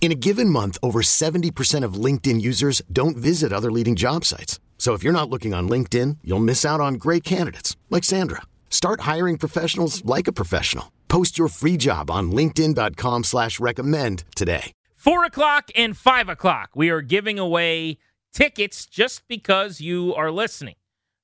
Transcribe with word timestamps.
In 0.00 0.12
a 0.12 0.14
given 0.14 0.48
month, 0.48 0.78
over 0.84 1.02
70% 1.02 1.82
of 1.82 1.94
LinkedIn 1.94 2.40
users 2.40 2.80
don't 2.92 3.16
visit 3.16 3.52
other 3.52 3.72
leading 3.72 3.96
job 3.96 4.24
sites. 4.24 4.60
So 4.78 4.92
if 4.94 5.02
you're 5.02 5.12
not 5.12 5.28
looking 5.28 5.52
on 5.52 5.68
LinkedIn, 5.68 6.18
you'll 6.22 6.38
miss 6.38 6.64
out 6.64 6.80
on 6.80 6.94
great 6.94 7.24
candidates 7.24 7.76
like 7.90 8.04
Sandra. 8.04 8.42
Start 8.70 9.00
hiring 9.00 9.36
professionals 9.36 10.04
like 10.04 10.28
a 10.28 10.32
professional. 10.32 10.92
Post 11.08 11.38
your 11.38 11.48
free 11.48 11.76
job 11.76 12.08
on 12.08 12.30
LinkedIn.com 12.30 13.24
slash 13.24 13.58
recommend 13.58 14.22
today. 14.36 14.72
Four 14.94 15.24
o'clock 15.24 15.70
and 15.74 15.96
five 15.96 16.28
o'clock. 16.28 16.70
We 16.74 16.90
are 16.90 17.00
giving 17.00 17.38
away 17.38 17.98
tickets 18.32 18.86
just 18.86 19.26
because 19.28 19.80
you 19.80 20.14
are 20.14 20.30
listening. 20.30 20.74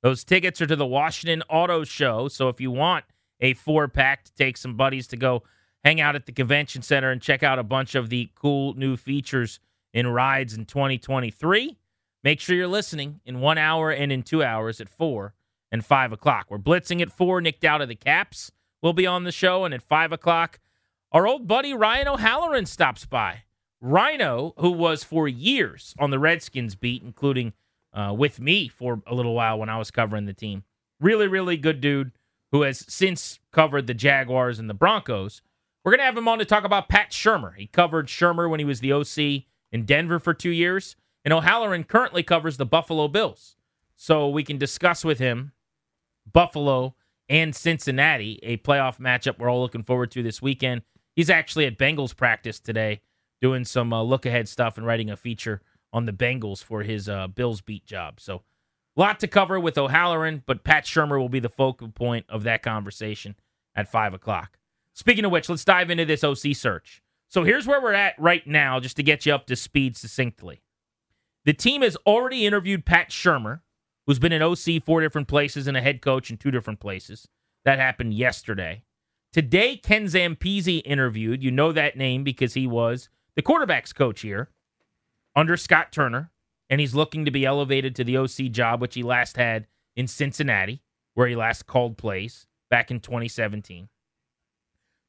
Those 0.03 0.25
tickets 0.25 0.61
are 0.61 0.67
to 0.67 0.77
the 0.77 0.87
Washington 0.87 1.43
Auto 1.49 1.85
Show. 1.85 2.29
So 2.29 2.49
if 2.49 2.61
you 2.61 2.71
want 2.71 3.05
a 3.41 3.55
four 3.55 3.89
pack 3.89 4.25
to 4.25 4.35
take 4.35 4.57
some 4.57 4.77
buddies 4.77 5.09
to 5.09 5.17
go 5.17 5.43
hang 5.85 6.01
out 6.01 6.15
at 6.15 6.27
the 6.27 6.33
convention 6.33 6.83
center 6.83 7.11
and 7.11 7.21
check 7.21 7.43
out 7.43 7.59
a 7.59 7.65
bunch 7.65 7.95
of 7.95 8.09
the 8.09 8.31
cool 8.35 8.75
new 8.75 8.97
features 8.97 9.61
in 9.93 10.07
rides 10.07 10.55
in 10.55 10.65
2023. 10.65 11.77
Make 12.25 12.41
sure 12.41 12.55
you're 12.55 12.69
listening 12.69 13.21
in 13.25 13.41
one 13.41 13.59
hour 13.59 13.91
and 13.91 14.13
in 14.13 14.23
two 14.23 14.43
hours 14.43 14.81
at 14.81 14.89
four 14.89 15.35
and 15.71 15.85
five 15.85 16.13
o'clock. 16.13 16.47
We're 16.49 16.59
blitzing 16.59 17.01
at 17.01 17.11
four. 17.11 17.41
Nick 17.41 17.65
out 17.65 17.81
of 17.81 17.89
the 17.89 17.97
Caps 17.97 18.53
will 18.81 18.93
be 18.93 19.07
on 19.07 19.25
the 19.25 19.33
show, 19.33 19.65
and 19.65 19.73
at 19.75 19.83
five 19.83 20.13
o'clock, 20.13 20.61
our 21.11 21.27
old 21.27 21.49
buddy 21.49 21.75
Ryan 21.75 22.09
O'Halloran 22.09 22.67
stops 22.67 23.07
by. 23.07 23.43
Rhino, 23.81 24.55
who 24.59 24.71
was 24.71 25.03
for 25.03 25.27
years 25.27 25.95
on 25.99 26.11
the 26.11 26.19
Redskins 26.19 26.77
beat, 26.77 27.03
including 27.03 27.53
uh, 27.93 28.15
with 28.17 28.39
me 28.39 28.69
for 28.69 29.03
a 29.07 29.15
little 29.15 29.35
while 29.35 29.59
when 29.59 29.69
I 29.69 29.79
was 29.79 29.91
covering 29.91 30.27
the 30.27 30.33
team. 30.33 30.63
Really, 31.01 31.27
really 31.27 31.57
good 31.57 31.81
dude 31.81 32.13
who 32.53 32.63
has 32.63 32.85
since 32.89 33.41
covered 33.51 33.87
the 33.87 33.95
Jaguars 33.95 34.59
and 34.59 34.71
the 34.71 34.75
Broncos. 34.75 35.43
We're 35.85 35.93
going 35.93 36.01
to 36.01 36.05
have 36.05 36.17
him 36.17 36.29
on 36.29 36.39
to 36.39 36.45
talk 36.45 36.65
about 36.65 36.89
Pat 36.89 37.11
Shurmur. 37.11 37.57
He 37.57 37.67
covered 37.67 38.07
Shurmur 38.07 38.49
when 38.49 38.61
he 38.61 38.65
was 38.65 38.81
the 38.81 38.93
OC 38.93 39.45
in 39.73 39.85
Denver 39.85 40.21
for 40.21 40.33
two 40.33 40.51
years, 40.51 40.95
and 41.25 41.35
O'Halloran 41.35 41.85
currently 41.85 42.23
covers 42.23 42.57
the 42.57 42.67
Buffalo 42.67 43.09
Bills. 43.09 43.57
So 43.97 44.29
we 44.29 44.45
can 44.45 44.59
discuss 44.59 45.05
with 45.05 45.19
him 45.19 45.53
Buffalo 46.31 46.95
and 47.29 47.55
Cincinnati, 47.55 48.39
a 48.43 48.59
playoff 48.59 48.99
matchup 48.99 49.39
we're 49.39 49.51
all 49.51 49.61
looking 49.61 49.83
forward 49.83 50.11
to 50.13 50.23
this 50.23 50.41
weekend. 50.41 50.83
He's 51.17 51.31
actually 51.31 51.67
at 51.67 51.79
Bengals 51.79 52.17
practice 52.17 52.61
today 52.61 53.01
doing 53.41 53.65
some 53.65 53.93
uh, 53.93 54.03
look 54.03 54.25
ahead 54.25 54.49
stuff 54.49 54.77
and 54.77 54.87
writing 54.87 55.11
a 55.11 55.17
feature 55.17 55.63
on 55.93 56.07
the 56.07 56.13
Bengals 56.13 56.63
for 56.63 56.83
his 56.83 57.09
uh, 57.09 57.27
Bills 57.27 57.61
beat 57.61 57.85
job. 57.85 58.21
So, 58.21 58.43
lot 58.97 59.19
to 59.21 59.27
cover 59.27 59.59
with 59.59 59.77
O'Halloran, 59.77 60.43
but 60.47 60.65
Pat 60.65 60.85
Shurmur 60.85 61.19
will 61.19 61.29
be 61.29 61.41
the 61.41 61.49
focal 61.49 61.89
point 61.89 62.27
of 62.29 62.45
that 62.45 62.63
conversation 62.63 63.35
at 63.75 63.91
5 63.91 64.15
o'clock. 64.15 64.59
Speaking 64.95 65.25
of 65.25 65.33
which, 65.33 65.49
let's 65.49 65.65
dive 65.65 65.91
into 65.91 66.05
this 66.05 66.25
OC 66.25 66.55
search. 66.55 67.03
So 67.29 67.45
here's 67.45 67.67
where 67.67 67.81
we're 67.81 67.95
at 67.95 68.15
right 68.19 68.47
now, 68.47 68.79
just 68.79 68.97
to 68.97 69.03
get 69.03 69.25
you 69.25 69.35
up 69.35 69.47
to 69.47 69.57
speed 69.57 69.97
succinctly. 69.97 70.63
The 71.45 71.55
team 71.55 71.83
has 71.83 71.97
already 72.07 72.47
interviewed 72.47 72.85
Pat 72.85 73.09
Shurmur, 73.11 73.61
who's 74.07 74.19
been 74.19 74.33
an 74.33 74.43
OC 74.43 74.85
four 74.85 75.01
different 75.01 75.29
places 75.29 75.67
and 75.67 75.77
a 75.77 75.81
head 75.81 76.03
coach 76.03 76.31
in 76.31 76.37
two 76.37 76.51
different 76.51 76.81
places. 76.81 77.29
That 77.65 77.79
happened 77.79 78.15
yesterday. 78.15 78.85
Today, 79.33 79.77
Ken 79.77 80.05
Zampese 80.05 80.83
interviewed. 80.85 81.43
You 81.43 81.51
know 81.51 81.73
that 81.73 81.97
name 81.97 82.23
because 82.23 82.55
he 82.55 82.67
was 82.67 83.09
the 83.35 83.43
quarterback's 83.43 83.93
coach 83.93 84.21
here 84.21 84.51
under 85.35 85.57
Scott 85.57 85.91
Turner, 85.91 86.31
and 86.69 86.81
he's 86.81 86.95
looking 86.95 87.25
to 87.25 87.31
be 87.31 87.47
elevated 87.47 87.97
to 87.97 88.05
the 88.05 88.19
OC 88.19 88.51
job, 88.51 88.81
which 88.81 88.95
he 88.95 89.03
last 89.03 89.37
had 89.37 89.67
in 89.97 90.07
Cincinnati, 90.07 90.83
where 91.15 91.29
he 91.29 91.37
last 91.37 91.67
called 91.67 91.97
plays 91.97 92.47
back 92.69 92.91
in 92.91 93.01
2017. 93.01 93.89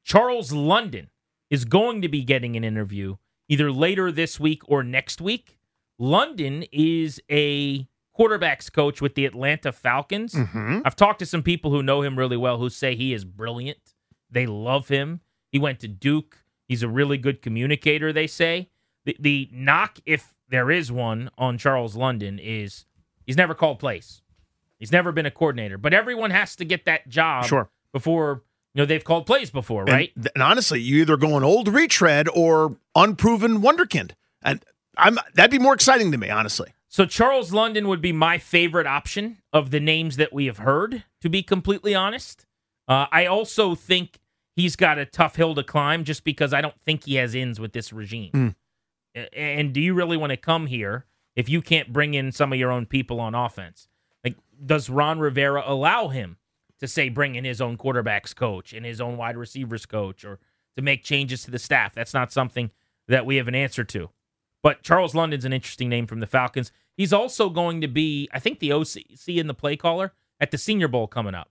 Charles 0.04 0.52
London 0.52 1.10
is 1.50 1.64
going 1.64 2.02
to 2.02 2.08
be 2.08 2.22
getting 2.24 2.56
an 2.56 2.64
interview 2.64 3.16
either 3.48 3.70
later 3.72 4.10
this 4.12 4.38
week 4.38 4.62
or 4.66 4.82
next 4.82 5.20
week. 5.20 5.58
London 5.98 6.64
is 6.72 7.20
a 7.30 7.86
quarterbacks 8.18 8.72
coach 8.72 9.00
with 9.00 9.14
the 9.14 9.26
Atlanta 9.26 9.72
Falcons. 9.72 10.34
Mm-hmm. 10.34 10.80
I've 10.84 10.96
talked 10.96 11.18
to 11.20 11.26
some 11.26 11.42
people 11.42 11.70
who 11.70 11.82
know 11.82 12.02
him 12.02 12.18
really 12.18 12.36
well 12.36 12.58
who 12.58 12.70
say 12.70 12.94
he 12.94 13.12
is 13.12 13.24
brilliant. 13.24 13.94
They 14.30 14.46
love 14.46 14.88
him. 14.88 15.20
He 15.50 15.58
went 15.58 15.80
to 15.80 15.88
Duke. 15.88 16.38
He's 16.68 16.82
a 16.82 16.88
really 16.88 17.18
good 17.18 17.42
communicator, 17.42 18.12
they 18.12 18.26
say. 18.26 18.70
The, 19.04 19.16
the 19.20 19.48
knock, 19.52 19.98
if 20.06 20.34
there 20.48 20.70
is 20.70 20.90
one, 20.90 21.30
on 21.36 21.58
Charles 21.58 21.94
London 21.96 22.38
is 22.38 22.86
he's 23.26 23.36
never 23.36 23.54
called 23.54 23.78
plays. 23.78 24.22
He's 24.78 24.92
never 24.92 25.12
been 25.12 25.26
a 25.26 25.30
coordinator, 25.30 25.78
but 25.78 25.94
everyone 25.94 26.30
has 26.30 26.56
to 26.56 26.64
get 26.64 26.84
that 26.86 27.08
job 27.08 27.46
Sure. 27.46 27.70
before 27.92 28.42
you 28.74 28.82
know 28.82 28.86
they've 28.86 29.04
called 29.04 29.26
plays 29.26 29.50
before, 29.50 29.84
right? 29.84 30.12
And, 30.16 30.42
honestly, 30.42 30.80
you 30.80 31.00
either 31.00 31.16
go 31.16 31.36
an 31.36 31.44
old 31.44 31.68
retread 31.68 32.28
or 32.28 32.76
unproven 32.94 33.62
wonderkind, 33.62 34.12
and 34.42 34.64
I'm 34.96 35.18
that'd 35.34 35.50
be 35.50 35.58
more 35.58 35.74
exciting 35.74 36.12
to 36.12 36.18
me, 36.18 36.28
honestly. 36.28 36.72
So 36.88 37.06
Charles 37.06 37.52
London 37.52 37.88
would 37.88 38.00
be 38.00 38.12
my 38.12 38.38
favorite 38.38 38.86
option 38.86 39.38
of 39.52 39.70
the 39.70 39.80
names 39.80 40.16
that 40.16 40.32
we 40.32 40.46
have 40.46 40.58
heard. 40.58 41.04
To 41.22 41.28
be 41.28 41.42
completely 41.42 41.94
honest, 41.94 42.46
uh, 42.86 43.06
I 43.10 43.26
also 43.26 43.74
think 43.74 44.18
he's 44.54 44.76
got 44.76 44.98
a 44.98 45.06
tough 45.06 45.36
hill 45.36 45.54
to 45.56 45.64
climb, 45.64 46.04
just 46.04 46.22
because 46.22 46.52
I 46.52 46.60
don't 46.60 46.78
think 46.84 47.04
he 47.04 47.16
has 47.16 47.34
ins 47.34 47.58
with 47.58 47.72
this 47.72 47.92
regime. 47.92 48.30
Mm. 48.32 48.54
And 49.32 49.72
do 49.72 49.80
you 49.80 49.94
really 49.94 50.16
want 50.16 50.30
to 50.30 50.36
come 50.36 50.66
here 50.66 51.06
if 51.36 51.48
you 51.48 51.62
can't 51.62 51.92
bring 51.92 52.14
in 52.14 52.32
some 52.32 52.52
of 52.52 52.58
your 52.58 52.70
own 52.70 52.86
people 52.86 53.20
on 53.20 53.34
offense? 53.34 53.88
Like, 54.24 54.36
does 54.64 54.88
Ron 54.90 55.18
Rivera 55.18 55.62
allow 55.66 56.08
him 56.08 56.36
to 56.80 56.88
say 56.88 57.08
bring 57.08 57.34
in 57.34 57.44
his 57.44 57.60
own 57.60 57.76
quarterbacks 57.76 58.34
coach 58.34 58.72
and 58.72 58.84
his 58.84 59.00
own 59.00 59.16
wide 59.16 59.36
receivers 59.36 59.86
coach, 59.86 60.24
or 60.24 60.38
to 60.76 60.82
make 60.82 61.04
changes 61.04 61.44
to 61.44 61.50
the 61.50 61.58
staff? 61.58 61.94
That's 61.94 62.14
not 62.14 62.32
something 62.32 62.70
that 63.08 63.26
we 63.26 63.36
have 63.36 63.48
an 63.48 63.54
answer 63.54 63.84
to. 63.84 64.10
But 64.62 64.82
Charles 64.82 65.14
London's 65.14 65.44
an 65.44 65.52
interesting 65.52 65.88
name 65.88 66.06
from 66.06 66.20
the 66.20 66.26
Falcons. 66.26 66.72
He's 66.96 67.12
also 67.12 67.50
going 67.50 67.80
to 67.82 67.88
be, 67.88 68.28
I 68.32 68.38
think, 68.38 68.60
the 68.60 68.70
OCC 68.70 69.38
and 69.40 69.48
the 69.48 69.54
play 69.54 69.76
caller 69.76 70.12
at 70.40 70.50
the 70.50 70.58
Senior 70.58 70.88
Bowl 70.88 71.06
coming 71.06 71.34
up. 71.34 71.50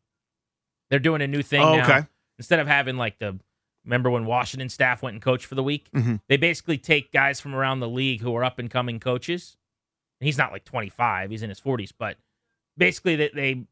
They're 0.89 0.99
doing 0.99 1.21
a 1.21 1.27
new 1.27 1.41
thing 1.43 1.61
Oh, 1.61 1.75
now. 1.77 1.83
okay. 1.83 2.07
Instead 2.39 2.59
of 2.59 2.67
having 2.67 2.97
like 2.97 3.19
the, 3.19 3.39
remember 3.85 4.09
when 4.09 4.25
Washington 4.25 4.69
staff 4.69 5.01
went 5.03 5.13
and 5.13 5.21
coached 5.21 5.45
for 5.45 5.55
the 5.55 5.63
week? 5.63 5.89
Mhm. 5.93 6.21
They 6.27 6.37
basically 6.37 6.77
take 6.77 7.11
guys 7.11 7.39
from 7.39 7.53
around 7.53 7.79
the 7.81 7.89
league 7.89 8.21
who 8.21 8.35
are 8.35 8.43
up 8.43 8.57
and 8.57 8.69
coming 8.69 8.99
coaches. 8.99 9.57
And 10.19 10.25
he's 10.25 10.37
not 10.37 10.51
like 10.51 10.63
25, 10.65 11.29
he's 11.31 11.43
in 11.43 11.49
his 11.49 11.59
40s, 11.59 11.91
but 11.97 12.17
basically 12.77 13.15
they, 13.15 13.29
they 13.33 13.63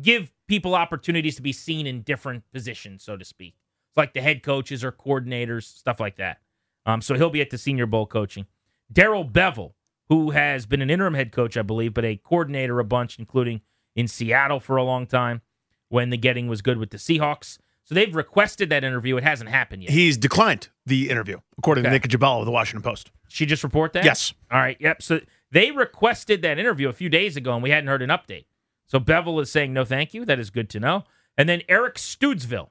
give 0.00 0.32
people 0.48 0.74
opportunities 0.74 1.36
to 1.36 1.42
be 1.42 1.52
seen 1.52 1.86
in 1.86 2.02
different 2.02 2.44
positions, 2.52 3.02
so 3.02 3.16
to 3.16 3.24
speak. 3.24 3.54
It's 3.90 3.96
like 3.96 4.14
the 4.14 4.22
head 4.22 4.42
coaches 4.42 4.82
or 4.84 4.92
coordinators, 4.92 5.64
stuff 5.64 6.00
like 6.00 6.16
that. 6.16 6.38
Um, 6.86 7.00
so 7.02 7.14
he'll 7.14 7.30
be 7.30 7.40
at 7.40 7.50
the 7.50 7.58
Senior 7.58 7.86
Bowl 7.86 8.06
coaching. 8.06 8.46
Darrell 8.92 9.24
Bevell, 9.24 9.72
who 10.08 10.30
has 10.30 10.66
been 10.66 10.82
an 10.82 10.90
interim 10.90 11.14
head 11.14 11.32
coach, 11.32 11.56
I 11.56 11.62
believe, 11.62 11.94
but 11.94 12.04
a 12.04 12.16
coordinator 12.16 12.78
a 12.80 12.84
bunch, 12.84 13.18
including 13.18 13.60
in 13.94 14.08
Seattle 14.08 14.60
for 14.60 14.76
a 14.76 14.82
long 14.84 15.06
time 15.06 15.42
when 15.88 16.10
the 16.10 16.16
getting 16.16 16.48
was 16.48 16.62
good 16.62 16.78
with 16.78 16.90
the 16.90 16.96
Seahawks. 16.98 17.58
So 17.84 17.94
they've 17.94 18.14
requested 18.14 18.70
that 18.70 18.84
interview. 18.84 19.16
It 19.16 19.24
hasn't 19.24 19.50
happened 19.50 19.82
yet. 19.82 19.92
He's 19.92 20.16
declined 20.16 20.68
the 20.86 21.10
interview, 21.10 21.38
according 21.58 21.84
Okay. 21.84 21.90
to 21.98 22.00
Nicki 22.02 22.08
Jhabvala 22.16 22.40
of 22.40 22.46
the 22.46 22.52
Washington 22.52 22.82
Post. 22.82 23.10
she 23.28 23.44
just 23.46 23.62
report 23.64 23.92
that? 23.94 24.04
Yes. 24.04 24.32
All 24.50 24.58
right. 24.60 24.76
Yep. 24.80 25.02
So 25.02 25.20
they 25.50 25.70
requested 25.70 26.42
that 26.42 26.58
interview 26.58 26.88
a 26.88 26.92
few 26.92 27.08
days 27.08 27.36
ago, 27.36 27.54
and 27.54 27.62
we 27.62 27.70
hadn't 27.70 27.88
heard 27.88 28.02
an 28.02 28.10
update. 28.10 28.44
So 28.86 29.00
Bevell 29.00 29.40
is 29.40 29.50
saying 29.50 29.72
no, 29.72 29.84
thank 29.84 30.14
you. 30.14 30.24
That 30.24 30.38
is 30.38 30.50
good 30.50 30.68
to 30.70 30.80
know. 30.80 31.04
And 31.36 31.48
then 31.48 31.62
Eric 31.68 31.96
Studesville, 31.96 32.70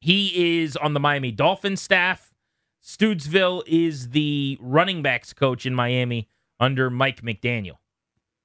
he 0.00 0.62
is 0.62 0.76
on 0.76 0.94
the 0.94 1.00
Miami 1.00 1.32
Dolphins 1.32 1.80
staff. 1.80 2.34
Studesville 2.82 3.62
is 3.66 4.10
the 4.10 4.58
running 4.60 5.02
backs 5.02 5.32
coach 5.32 5.66
in 5.66 5.74
Miami 5.74 6.28
under 6.58 6.90
Mike 6.90 7.22
McDaniel. 7.22 7.78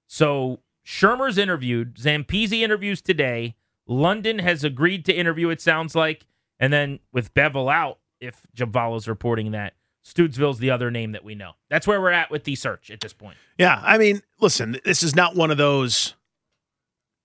So 0.08 0.60
Shurmur's 0.86 1.38
interviewed. 1.38 1.96
Zampese 1.96 2.62
interviews 2.62 3.02
today. 3.02 3.56
London 3.88 4.40
has 4.40 4.64
agreed 4.64 5.06
to 5.06 5.14
interview, 5.14 5.50
it 5.50 5.62
sounds 5.62 5.96
like. 5.96 6.26
And 6.60 6.72
then 6.72 7.00
with 7.12 7.34
Bevell 7.34 7.72
out, 7.72 8.00
if 8.20 8.48
Jhabvala's 8.56 9.08
reporting 9.08 9.52
that, 9.52 9.74
Studesville's 10.06 10.60
the 10.60 10.72
other 10.72 10.92
name 10.92 11.14
that 11.14 11.24
we 11.24 11.36
know. 11.36 11.54
That's 11.70 11.88
where 11.88 12.00
we're 12.00 12.12
at 12.12 12.30
with 12.30 12.44
the 12.44 12.56
search 12.56 12.92
at 12.92 13.00
this 13.00 13.14
point. 13.14 13.38
Yeah, 13.58 13.82
I 13.84 13.98
mean, 13.98 14.22
listen, 14.40 14.78
this 14.86 15.02
is 15.04 15.16
not 15.16 15.36
one 15.36 15.52
of 15.52 15.58
those. 15.58 16.14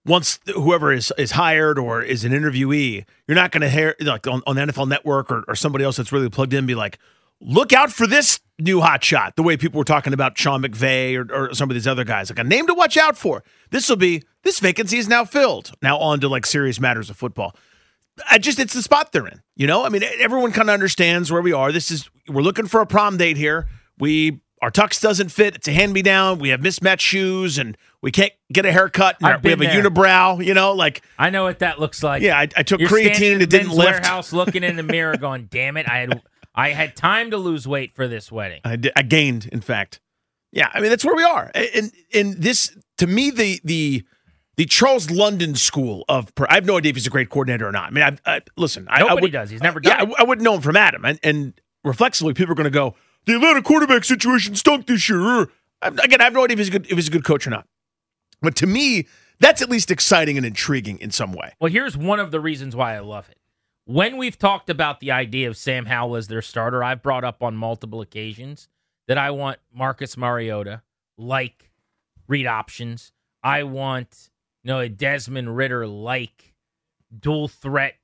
Once 0.06 0.40
whoever 0.54 0.92
is 0.92 1.12
is 1.18 1.32
hired 1.32 1.78
or 1.78 2.02
is 2.02 2.24
an 2.24 2.32
interviewee, 2.32 3.04
you're 3.28 3.34
not 3.34 3.52
going 3.52 3.60
to 3.60 3.68
hear 3.68 3.94
like 4.00 4.26
on, 4.26 4.42
on 4.46 4.56
NFL 4.56 4.88
Network 4.88 5.30
or, 5.30 5.44
or 5.46 5.54
somebody 5.54 5.84
else 5.84 5.96
that's 5.96 6.10
really 6.10 6.30
plugged 6.30 6.54
in 6.54 6.64
be 6.64 6.74
like, 6.74 6.98
look 7.40 7.72
out 7.72 7.92
for 7.92 8.06
this 8.06 8.40
new 8.58 8.80
hot 8.80 9.02
shot. 9.04 9.36
The 9.36 9.42
way 9.42 9.56
people 9.56 9.78
were 9.78 9.84
talking 9.84 10.12
about 10.12 10.38
Sean 10.38 10.62
McVay 10.62 11.16
or, 11.16 11.32
or 11.34 11.54
some 11.54 11.70
of 11.70 11.74
these 11.74 11.86
other 11.86 12.04
guys, 12.04 12.30
like 12.30 12.38
a 12.38 12.44
name 12.44 12.66
to 12.66 12.74
watch 12.74 12.96
out 12.96 13.16
for. 13.16 13.42
This 13.70 13.88
will 13.88 13.96
be 13.96 14.22
this 14.42 14.60
vacancy 14.60 14.98
is 14.98 15.08
now 15.08 15.24
filled. 15.24 15.72
Now 15.82 15.98
on 15.98 16.20
to 16.20 16.28
like 16.28 16.46
serious 16.46 16.80
matters 16.80 17.10
of 17.10 17.16
football. 17.16 17.54
I 18.30 18.38
just 18.38 18.58
it's 18.58 18.74
the 18.74 18.82
spot 18.82 19.12
they're 19.12 19.26
in. 19.26 19.42
You 19.56 19.66
know, 19.66 19.84
I 19.84 19.88
mean, 19.88 20.02
everyone 20.18 20.52
kind 20.52 20.68
of 20.68 20.74
understands 20.74 21.30
where 21.30 21.42
we 21.42 21.52
are. 21.52 21.72
This 21.72 21.90
is 21.90 22.08
we're 22.28 22.42
looking 22.42 22.66
for 22.66 22.80
a 22.80 22.86
prom 22.86 23.16
date 23.16 23.36
here. 23.36 23.68
We 23.98 24.40
our 24.62 24.70
tux 24.70 25.00
doesn't 25.00 25.30
fit. 25.30 25.56
It's 25.56 25.68
a 25.68 25.72
hand 25.72 25.92
me 25.92 26.02
down. 26.02 26.38
We 26.38 26.50
have 26.50 26.60
mismatched 26.60 27.06
shoes 27.06 27.58
and 27.58 27.76
we 28.02 28.10
can't 28.10 28.32
get 28.52 28.66
a 28.66 28.72
haircut. 28.72 29.16
I've 29.22 29.42
we 29.42 29.50
have 29.50 29.58
been 29.58 29.70
a 29.70 29.90
unibrow. 29.90 30.44
You 30.44 30.54
know, 30.54 30.72
like 30.72 31.02
I 31.18 31.30
know 31.30 31.44
what 31.44 31.60
that 31.60 31.78
looks 31.78 32.02
like. 32.02 32.22
yeah, 32.22 32.38
I, 32.38 32.48
I 32.56 32.62
took 32.62 32.80
You're 32.80 32.88
creatine. 32.88 33.40
It 33.40 33.50
didn't 33.50 33.70
lift. 33.70 33.90
Warehouse, 33.90 34.32
looking 34.32 34.62
in 34.62 34.76
the 34.76 34.82
mirror, 34.82 35.16
going, 35.16 35.46
"Damn 35.50 35.76
it! 35.76 35.88
I 35.88 35.98
had 35.98 36.22
I 36.54 36.70
had 36.70 36.96
time 36.96 37.30
to 37.30 37.36
lose 37.36 37.66
weight 37.66 37.94
for 37.94 38.06
this 38.08 38.30
wedding." 38.30 38.60
I, 38.64 38.76
did, 38.76 38.92
I 38.96 39.02
gained, 39.02 39.48
in 39.50 39.60
fact. 39.60 40.00
Yeah, 40.52 40.68
I 40.72 40.80
mean 40.80 40.90
that's 40.90 41.04
where 41.04 41.14
we 41.14 41.24
are, 41.24 41.50
and 41.54 41.92
and 42.12 42.34
this 42.34 42.76
to 42.98 43.06
me 43.06 43.30
the 43.30 43.60
the 43.64 44.04
the 44.56 44.66
Charles 44.66 45.10
London 45.10 45.54
school 45.54 46.04
of 46.08 46.32
I 46.48 46.54
have 46.54 46.66
no 46.66 46.76
idea 46.76 46.90
if 46.90 46.96
he's 46.96 47.06
a 47.06 47.10
great 47.10 47.30
coordinator 47.30 47.66
or 47.66 47.72
not. 47.72 47.84
I 47.86 47.90
mean, 47.90 48.04
I, 48.04 48.36
I 48.36 48.40
listen, 48.56 48.86
I, 48.90 48.96
I 48.96 48.98
Nobody 49.00 49.22
would, 49.22 49.32
does. 49.32 49.48
He's 49.48 49.62
never 49.62 49.80
yeah, 49.82 49.98
done. 49.98 50.10
it. 50.10 50.14
I, 50.18 50.22
I 50.22 50.24
wouldn't 50.24 50.44
know 50.44 50.54
him 50.54 50.60
from 50.60 50.76
Adam, 50.76 51.04
and, 51.04 51.18
and 51.22 51.60
reflexively, 51.84 52.34
people 52.34 52.52
are 52.52 52.56
going 52.56 52.64
to 52.64 52.70
go, 52.70 52.94
the 53.26 53.34
Atlanta 53.34 53.62
quarterback 53.62 54.04
situation 54.04 54.54
stunk 54.54 54.86
this 54.86 55.08
year. 55.08 55.48
I, 55.82 55.88
again, 55.88 56.20
I 56.20 56.24
have 56.24 56.32
no 56.32 56.44
idea 56.44 56.54
if 56.54 56.58
he's 56.58 56.68
a 56.68 56.72
good 56.72 56.86
if 56.86 56.96
he's 56.96 57.08
a 57.08 57.12
good 57.12 57.24
coach 57.24 57.46
or 57.46 57.50
not, 57.50 57.66
but 58.40 58.56
to 58.56 58.66
me, 58.66 59.06
that's 59.38 59.62
at 59.62 59.70
least 59.70 59.90
exciting 59.90 60.36
and 60.36 60.46
intriguing 60.46 60.98
in 60.98 61.10
some 61.10 61.32
way. 61.32 61.54
Well, 61.60 61.72
here's 61.72 61.96
one 61.96 62.20
of 62.20 62.30
the 62.30 62.40
reasons 62.40 62.76
why 62.76 62.94
I 62.94 63.00
love 63.00 63.28
it. 63.30 63.38
When 63.86 64.16
we've 64.16 64.38
talked 64.38 64.70
about 64.70 65.00
the 65.00 65.10
idea 65.10 65.48
of 65.48 65.56
Sam 65.56 65.86
Howell 65.86 66.16
as 66.16 66.28
their 66.28 66.42
starter, 66.42 66.84
I've 66.84 67.02
brought 67.02 67.24
up 67.24 67.42
on 67.42 67.56
multiple 67.56 68.00
occasions 68.00 68.68
that 69.08 69.18
I 69.18 69.30
want 69.30 69.58
Marcus 69.74 70.16
Mariota 70.16 70.82
like 71.18 71.70
read 72.28 72.46
options. 72.46 73.12
I 73.42 73.64
want 73.64 74.30
you 74.62 74.68
know 74.68 74.80
a 74.80 74.88
Desmond 74.88 75.56
Ridder 75.56 75.86
like 75.86 76.54
dual 77.18 77.48
threat 77.48 77.94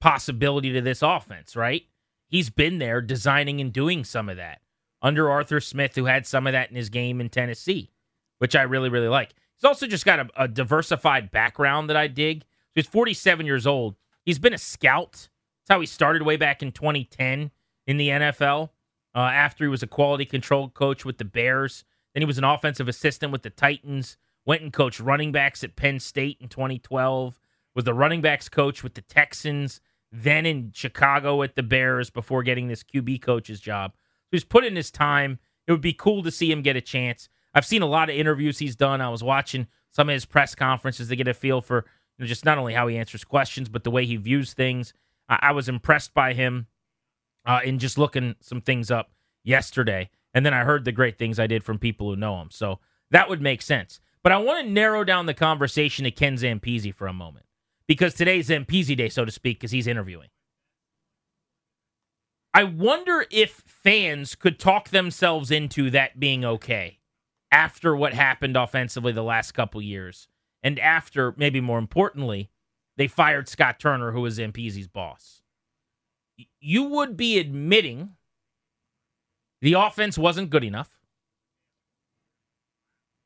possibility 0.00 0.72
to 0.72 0.80
this 0.80 1.00
offense, 1.00 1.56
right? 1.56 1.84
He's 2.32 2.48
been 2.48 2.78
there 2.78 3.02
designing 3.02 3.60
and 3.60 3.70
doing 3.70 4.04
some 4.04 4.30
of 4.30 4.38
that 4.38 4.62
under 5.02 5.28
Arthur 5.28 5.60
Smith, 5.60 5.94
who 5.94 6.06
had 6.06 6.26
some 6.26 6.46
of 6.46 6.54
that 6.54 6.70
in 6.70 6.76
his 6.76 6.88
game 6.88 7.20
in 7.20 7.28
Tennessee, 7.28 7.90
which 8.38 8.56
I 8.56 8.62
really, 8.62 8.88
really 8.88 9.08
like. 9.08 9.34
He's 9.54 9.68
also 9.68 9.86
just 9.86 10.06
got 10.06 10.18
a, 10.18 10.28
a 10.34 10.48
diversified 10.48 11.30
background 11.30 11.90
that 11.90 11.96
I 11.96 12.06
dig. 12.06 12.44
He's 12.74 12.86
47 12.86 13.44
years 13.44 13.66
old. 13.66 13.96
He's 14.24 14.38
been 14.38 14.54
a 14.54 14.58
scout. 14.58 15.12
That's 15.12 15.74
how 15.74 15.80
he 15.80 15.86
started 15.86 16.22
way 16.22 16.38
back 16.38 16.62
in 16.62 16.72
2010 16.72 17.50
in 17.86 17.96
the 17.98 18.08
NFL. 18.08 18.70
Uh, 19.14 19.18
after 19.18 19.64
he 19.64 19.68
was 19.68 19.82
a 19.82 19.86
quality 19.86 20.24
control 20.24 20.70
coach 20.70 21.04
with 21.04 21.18
the 21.18 21.26
Bears, 21.26 21.84
then 22.14 22.22
he 22.22 22.26
was 22.26 22.38
an 22.38 22.44
offensive 22.44 22.88
assistant 22.88 23.30
with 23.30 23.42
the 23.42 23.50
Titans. 23.50 24.16
Went 24.46 24.62
and 24.62 24.72
coached 24.72 25.00
running 25.00 25.32
backs 25.32 25.62
at 25.62 25.76
Penn 25.76 26.00
State 26.00 26.38
in 26.40 26.48
2012. 26.48 27.38
Was 27.74 27.84
the 27.84 27.92
running 27.92 28.22
backs 28.22 28.48
coach 28.48 28.82
with 28.82 28.94
the 28.94 29.02
Texans. 29.02 29.82
Then 30.12 30.44
in 30.44 30.72
Chicago 30.74 31.42
at 31.42 31.56
the 31.56 31.62
Bears 31.62 32.10
before 32.10 32.42
getting 32.42 32.68
this 32.68 32.84
QB 32.84 33.22
coach's 33.22 33.60
job. 33.60 33.92
He's 34.30 34.44
put 34.44 34.64
in 34.64 34.76
his 34.76 34.90
time. 34.90 35.38
It 35.66 35.72
would 35.72 35.80
be 35.80 35.94
cool 35.94 36.22
to 36.22 36.30
see 36.30 36.50
him 36.52 36.62
get 36.62 36.76
a 36.76 36.82
chance. 36.82 37.28
I've 37.54 37.66
seen 37.66 37.82
a 37.82 37.86
lot 37.86 38.10
of 38.10 38.16
interviews 38.16 38.58
he's 38.58 38.76
done. 38.76 39.00
I 39.00 39.08
was 39.08 39.22
watching 39.22 39.66
some 39.90 40.08
of 40.08 40.12
his 40.12 40.24
press 40.24 40.54
conferences 40.54 41.08
to 41.08 41.16
get 41.16 41.28
a 41.28 41.34
feel 41.34 41.60
for 41.60 41.86
you 42.18 42.24
know, 42.24 42.26
just 42.26 42.44
not 42.44 42.58
only 42.58 42.74
how 42.74 42.86
he 42.88 42.96
answers 42.96 43.24
questions, 43.24 43.68
but 43.68 43.84
the 43.84 43.90
way 43.90 44.04
he 44.04 44.16
views 44.16 44.52
things. 44.54 44.92
I, 45.28 45.38
I 45.42 45.52
was 45.52 45.68
impressed 45.68 46.14
by 46.14 46.34
him 46.34 46.66
uh, 47.46 47.60
in 47.64 47.78
just 47.78 47.98
looking 47.98 48.34
some 48.40 48.60
things 48.60 48.90
up 48.90 49.12
yesterday. 49.44 50.10
And 50.34 50.44
then 50.44 50.54
I 50.54 50.64
heard 50.64 50.84
the 50.84 50.92
great 50.92 51.18
things 51.18 51.38
I 51.38 51.46
did 51.46 51.64
from 51.64 51.78
people 51.78 52.08
who 52.08 52.16
know 52.16 52.40
him. 52.40 52.50
So 52.50 52.80
that 53.10 53.28
would 53.28 53.42
make 53.42 53.62
sense. 53.62 54.00
But 54.22 54.32
I 54.32 54.38
want 54.38 54.66
to 54.66 54.72
narrow 54.72 55.04
down 55.04 55.26
the 55.26 55.34
conversation 55.34 56.04
to 56.04 56.10
Ken 56.10 56.36
Zampese 56.36 56.94
for 56.94 57.06
a 57.06 57.12
moment 57.12 57.44
because 57.92 58.14
today's 58.14 58.48
Zampese 58.48 58.96
day, 58.96 59.10
so 59.10 59.26
to 59.26 59.30
speak, 59.30 59.58
because 59.60 59.70
he's 59.70 59.86
interviewing. 59.86 60.30
I 62.54 62.64
wonder 62.64 63.26
if 63.30 63.62
fans 63.66 64.34
could 64.34 64.58
talk 64.58 64.88
themselves 64.88 65.50
into 65.50 65.90
that 65.90 66.18
being 66.18 66.42
okay 66.42 67.00
after 67.50 67.94
what 67.94 68.14
happened 68.14 68.56
offensively 68.56 69.12
the 69.12 69.22
last 69.22 69.52
couple 69.52 69.82
years, 69.82 70.26
and 70.62 70.78
after, 70.78 71.34
maybe 71.36 71.60
more 71.60 71.78
importantly, 71.78 72.48
they 72.96 73.08
fired 73.08 73.46
Scott 73.46 73.78
Turner, 73.78 74.12
who 74.12 74.22
was 74.22 74.38
Zampese's 74.38 74.88
boss. 74.88 75.42
You 76.60 76.84
would 76.84 77.14
be 77.14 77.38
admitting 77.38 78.12
the 79.60 79.74
offense 79.74 80.16
wasn't 80.16 80.48
good 80.48 80.64
enough. 80.64 80.98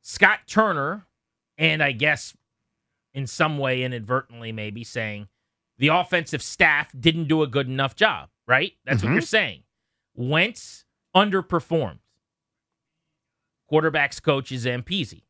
Scott 0.03 0.41
Turner, 0.49 1.07
and 1.57 1.85
I 1.85 1.93
guess 1.93 2.35
in 3.17 3.27
some 3.27 3.57
way 3.59 3.83
inadvertently, 3.83 4.53
maybe 4.53 4.85
saying 4.85 5.27
the 5.79 5.89
offensive 5.89 6.43
staff 6.43 6.93
didn't 6.99 7.27
do 7.29 7.43
a 7.43 7.47
good 7.47 7.67
enough 7.67 7.97
job, 7.97 8.29
right? 8.47 8.75
That's 8.85 9.03
what 9.03 9.09
Mhm. 9.11 9.15
you're 9.15 9.23
saying. 9.23 9.65
Wentz 10.15 10.85
underperformed. 11.15 11.99
Quarterbacks 13.71 14.23
coach 14.23 14.53
is 14.53 14.65
Zampese. 14.67 15.23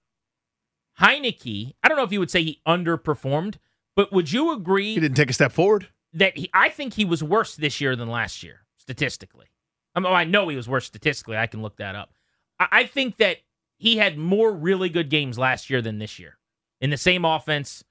Heineke, 1.00 1.75
I 1.83 1.88
don't 1.88 1.97
know 1.97 2.05
if 2.05 2.12
you 2.12 2.19
would 2.21 2.31
say 2.31 2.43
he 2.43 2.61
underperformed, 2.67 3.56
but 3.94 4.12
would 4.12 4.33
you 4.33 4.53
agree 4.53 4.94
He 4.94 5.00
didn't 5.00 5.17
take 5.17 5.31
a 5.31 5.35
step 5.35 5.53
forward. 5.53 5.88
that 6.12 6.37
he, 6.37 6.50
I 6.53 6.69
think 6.71 6.94
he 6.94 7.05
was 7.05 7.23
worse 7.23 7.55
this 7.56 7.81
year 7.81 7.94
than 7.97 8.09
last 8.09 8.43
year, 8.43 8.67
statistically. 8.79 9.47
I, 9.94 10.00
mean, 10.00 10.12
I 10.12 10.25
know 10.25 10.49
he 10.49 10.56
was 10.56 10.69
worse 10.69 10.87
statistically. 10.87 11.37
I 11.37 11.47
can 11.47 11.62
look 11.62 11.77
that 11.77 11.94
up. 11.94 12.12
I, 12.59 12.69
I 12.73 12.87
think 12.87 13.19
that 13.19 13.38
he 13.79 13.97
had 13.99 14.17
more 14.19 14.53
really 14.53 14.88
good 14.88 15.09
games 15.11 15.38
last 15.38 15.71
year 15.71 15.81
than 15.83 15.99
this 15.99 16.19
year 16.19 16.38
in 16.81 16.90
the 16.90 16.96
same 16.96 17.25
offense 17.25 17.84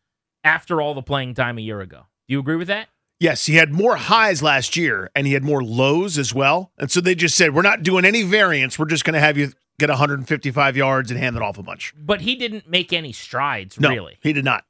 after 0.44 0.82
all 0.82 0.94
the 0.94 1.02
playing 1.02 1.34
time 1.34 1.58
a 1.58 1.62
year 1.62 1.82
ago. 1.82 2.06
Do 2.28 2.34
you 2.34 2.40
agree 2.40 2.56
with 2.56 2.68
that? 2.68 2.90
Yes, 3.20 3.46
he 3.46 3.56
had 3.56 3.72
more 3.72 3.96
highs 3.96 4.44
last 4.44 4.76
year 4.76 5.10
and 5.16 5.26
he 5.26 5.34
had 5.34 5.44
more 5.44 5.64
lows 5.64 6.18
as 6.18 6.34
well. 6.34 6.72
And 6.78 6.92
so 6.92 7.00
they 7.02 7.16
just 7.16 7.36
said, 7.36 7.56
we're 7.56 7.62
not 7.62 7.82
doing 7.82 8.04
any 8.06 8.24
variance. 8.24 8.78
We're 8.78 8.86
just 8.88 9.06
going 9.06 9.14
to 9.14 9.20
have 9.22 9.38
you 9.38 9.54
get 9.80 9.90
155 9.90 10.78
yards 10.78 11.12
and 11.12 11.20
hand 11.20 11.36
it 11.36 11.42
off 11.42 11.58
a 11.58 11.64
bunch. 11.64 11.94
But 11.98 12.22
he 12.22 12.36
didn't 12.36 12.70
make 12.70 12.92
any 12.92 13.12
strides, 13.14 13.80
No, 13.80 13.90
really. 13.90 14.18
he 14.22 14.34
did 14.34 14.44
not. 14.46 14.66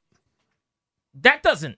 That 1.14 1.42
doesn't 1.42 1.76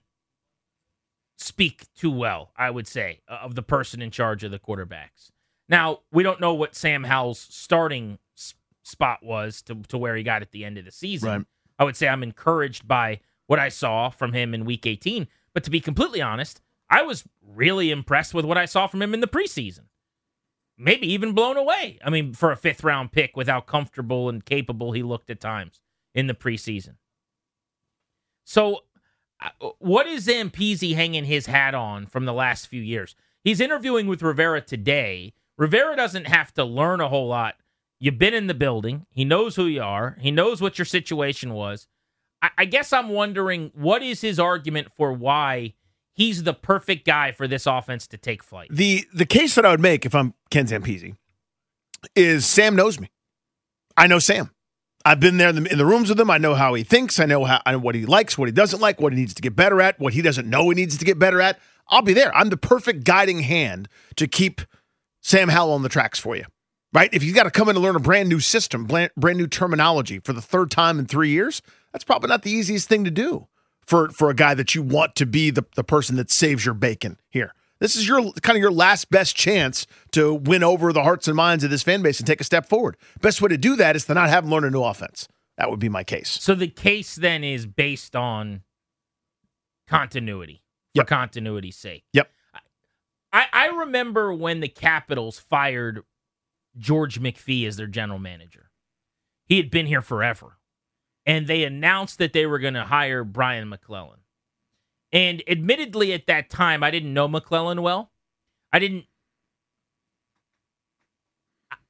speak 1.37 1.85
too 1.95 2.11
well, 2.11 2.51
I 2.55 2.69
would 2.69 2.87
say, 2.87 3.21
of 3.27 3.55
the 3.55 3.63
person 3.63 4.01
in 4.01 4.11
charge 4.11 4.43
of 4.43 4.51
the 4.51 4.59
quarterbacks. 4.59 5.31
Now, 5.67 5.99
we 6.11 6.23
don't 6.23 6.41
know 6.41 6.53
what 6.53 6.75
Sam 6.75 7.03
Howell's 7.03 7.39
starting 7.39 8.19
spot 8.83 9.23
was 9.23 9.61
to, 9.63 9.75
to 9.89 9.97
where 9.97 10.15
he 10.15 10.23
got 10.23 10.41
at 10.41 10.51
the 10.51 10.65
end 10.65 10.77
of 10.77 10.85
the 10.85 10.91
season. 10.91 11.29
Right. 11.29 11.45
I 11.79 11.85
would 11.85 11.95
say 11.95 12.07
I'm 12.07 12.23
encouraged 12.23 12.87
by 12.87 13.21
what 13.47 13.57
I 13.57 13.69
saw 13.69 14.09
from 14.09 14.33
him 14.33 14.53
in 14.53 14.65
week 14.65 14.85
18. 14.85 15.27
But 15.53 15.63
to 15.63 15.71
be 15.71 15.79
completely 15.79 16.21
honest, 16.21 16.61
I 16.89 17.01
was 17.01 17.23
really 17.41 17.89
impressed 17.89 18.33
with 18.33 18.45
what 18.45 18.57
I 18.57 18.65
saw 18.65 18.85
from 18.85 19.01
him 19.01 19.13
in 19.13 19.21
the 19.21 19.27
preseason. 19.27 19.85
Maybe 20.77 21.11
even 21.11 21.33
blown 21.33 21.57
away. 21.57 21.99
I 22.03 22.09
mean, 22.09 22.33
for 22.33 22.51
a 22.51 22.57
fifth 22.57 22.83
round 22.83 23.11
pick, 23.11 23.35
with 23.35 23.47
how 23.47 23.61
comfortable 23.61 24.29
and 24.29 24.45
capable 24.45 24.91
he 24.91 25.03
looked 25.03 25.29
at 25.29 25.39
times 25.39 25.81
in 26.13 26.27
the 26.27 26.33
preseason. 26.33 26.95
So, 28.45 28.83
uh, 29.41 29.69
what 29.79 30.07
is 30.07 30.27
Zampese 30.27 30.95
hanging 30.95 31.25
his 31.25 31.47
hat 31.47 31.75
on 31.75 32.07
from 32.07 32.25
the 32.25 32.33
last 32.33 32.67
few 32.67 32.81
years? 32.81 33.15
He's 33.43 33.59
interviewing 33.59 34.07
with 34.07 34.21
Rivera 34.21 34.61
today. 34.61 35.33
Rivera 35.57 35.95
doesn't 35.95 36.27
have 36.27 36.53
to 36.53 36.63
learn 36.63 37.01
a 37.01 37.09
whole 37.09 37.27
lot. 37.27 37.55
You've 37.99 38.17
been 38.17 38.33
in 38.33 38.47
the 38.47 38.53
building. 38.53 39.05
He 39.11 39.25
knows 39.25 39.55
who 39.55 39.65
you 39.65 39.81
are. 39.81 40.17
He 40.21 40.31
knows 40.31 40.61
what 40.61 40.77
your 40.77 40.85
situation 40.85 41.53
was. 41.53 41.87
I, 42.41 42.49
I 42.59 42.65
guess 42.65 42.93
I'm 42.93 43.09
wondering 43.09 43.71
what 43.73 44.01
is 44.01 44.21
his 44.21 44.39
argument 44.39 44.89
for 44.95 45.11
why 45.11 45.73
he's 46.13 46.43
the 46.43 46.53
perfect 46.53 47.05
guy 47.05 47.31
for 47.31 47.47
this 47.47 47.65
offense 47.65 48.07
to 48.07 48.17
take 48.17 48.43
flight. 48.43 48.69
The 48.71 49.05
the 49.13 49.25
case 49.25 49.55
that 49.55 49.65
I 49.65 49.71
would 49.71 49.81
make 49.81 50.05
if 50.05 50.15
I'm 50.15 50.33
Ken 50.49 50.67
Zampese 50.67 51.15
is 52.15 52.45
Sam 52.45 52.75
knows 52.75 52.99
me. 52.99 53.11
I 53.97 54.07
know 54.07 54.19
Sam. 54.19 54.51
I've 55.05 55.19
been 55.19 55.37
there 55.37 55.49
in 55.49 55.63
the, 55.63 55.71
in 55.71 55.77
the 55.77 55.85
rooms 55.85 56.09
with 56.09 56.19
him. 56.19 56.29
I 56.29 56.37
know 56.37 56.55
how 56.55 56.73
he 56.73 56.83
thinks. 56.83 57.19
I 57.19 57.25
know 57.25 57.45
how 57.45 57.61
I 57.65 57.73
know 57.73 57.79
what 57.79 57.95
he 57.95 58.05
likes, 58.05 58.37
what 58.37 58.47
he 58.47 58.53
doesn't 58.53 58.79
like, 58.79 59.01
what 59.01 59.13
he 59.13 59.19
needs 59.19 59.33
to 59.33 59.41
get 59.41 59.55
better 59.55 59.81
at, 59.81 59.99
what 59.99 60.13
he 60.13 60.21
doesn't 60.21 60.49
know 60.49 60.69
he 60.69 60.75
needs 60.75 60.97
to 60.97 61.05
get 61.05 61.19
better 61.19 61.41
at. 61.41 61.59
I'll 61.89 62.01
be 62.01 62.13
there. 62.13 62.35
I'm 62.35 62.49
the 62.49 62.57
perfect 62.57 63.03
guiding 63.03 63.39
hand 63.39 63.89
to 64.15 64.27
keep 64.27 64.61
Sam 65.21 65.49
Howell 65.49 65.73
on 65.73 65.83
the 65.83 65.89
tracks 65.89 66.19
for 66.19 66.35
you. 66.35 66.45
Right? 66.91 67.09
If 67.13 67.23
you've 67.23 67.35
got 67.35 67.43
to 67.43 67.51
come 67.51 67.69
in 67.69 67.75
and 67.75 67.83
learn 67.83 67.95
a 67.95 67.99
brand 67.99 68.29
new 68.29 68.39
system, 68.39 68.85
brand, 68.85 69.11
brand 69.15 69.37
new 69.37 69.47
terminology 69.47 70.19
for 70.19 70.33
the 70.33 70.41
third 70.41 70.71
time 70.71 70.97
in 70.97 71.05
three 71.05 71.29
years, 71.29 71.61
that's 71.91 72.03
probably 72.03 72.29
not 72.29 72.41
the 72.41 72.51
easiest 72.51 72.87
thing 72.89 73.03
to 73.03 73.11
do 73.11 73.47
for 73.85 74.09
for 74.09 74.29
a 74.29 74.33
guy 74.33 74.53
that 74.55 74.73
you 74.73 74.81
want 74.81 75.15
to 75.15 75.25
be 75.25 75.51
the, 75.51 75.65
the 75.75 75.83
person 75.83 76.15
that 76.15 76.31
saves 76.31 76.65
your 76.65 76.73
bacon 76.73 77.19
here. 77.29 77.53
This 77.79 77.95
is 77.95 78.07
your 78.07 78.31
kind 78.41 78.57
of 78.57 78.61
your 78.61 78.71
last 78.71 79.09
best 79.09 79.35
chance 79.35 79.85
to 80.11 80.33
win 80.33 80.63
over 80.63 80.91
the 80.91 81.03
hearts 81.03 81.27
and 81.27 81.35
minds 81.37 81.63
of 81.63 81.69
this 81.69 81.83
fan 81.83 82.01
base 82.01 82.19
and 82.19 82.27
take 82.27 82.41
a 82.41 82.43
step 82.43 82.67
forward. 82.67 82.97
Best 83.21 83.41
way 83.41 83.49
to 83.49 83.57
do 83.57 83.75
that 83.77 83.95
is 83.95 84.05
to 84.05 84.13
not 84.15 84.29
have 84.29 84.43
him 84.43 84.49
learn 84.49 84.65
a 84.65 84.69
new 84.69 84.83
offense. 84.83 85.27
That 85.57 85.69
would 85.69 85.79
be 85.79 85.89
my 85.89 86.03
case. 86.03 86.37
So 86.41 86.55
the 86.55 86.67
case 86.67 87.15
then 87.15 87.43
is 87.43 87.65
based 87.65 88.15
on 88.15 88.63
continuity 89.87 90.63
for 90.95 91.01
Yep. 91.01 91.07
continuity's 91.07 91.77
sake. 91.77 92.03
Yep. 92.13 92.29
I, 93.31 93.45
I 93.53 93.67
remember 93.67 94.33
when 94.33 94.59
the 94.59 94.67
Capitals 94.67 95.37
fired 95.39 96.01
George 96.77 97.19
McPhee 97.19 97.67
as 97.67 97.77
their 97.77 97.87
general 97.87 98.19
manager. 98.19 98.69
He 99.45 99.57
had 99.57 99.71
been 99.71 99.87
here 99.87 100.01
forever. 100.01 100.57
And 101.25 101.47
they 101.47 101.63
announced 101.63 102.17
that 102.19 102.33
they 102.33 102.45
were 102.45 102.59
going 102.59 102.73
to 102.75 102.85
hire 102.85 103.23
Brian 103.23 103.69
MacLellan. 103.69 104.19
And 105.11 105.43
admittedly, 105.47 106.13
at 106.13 106.27
that 106.27 106.49
time, 106.49 106.83
I 106.83 106.91
didn't 106.91 107.13
know 107.13 107.27
MacLellan 107.27 107.81
well. 107.81 108.11
I 108.71 108.79
didn't. 108.79 109.05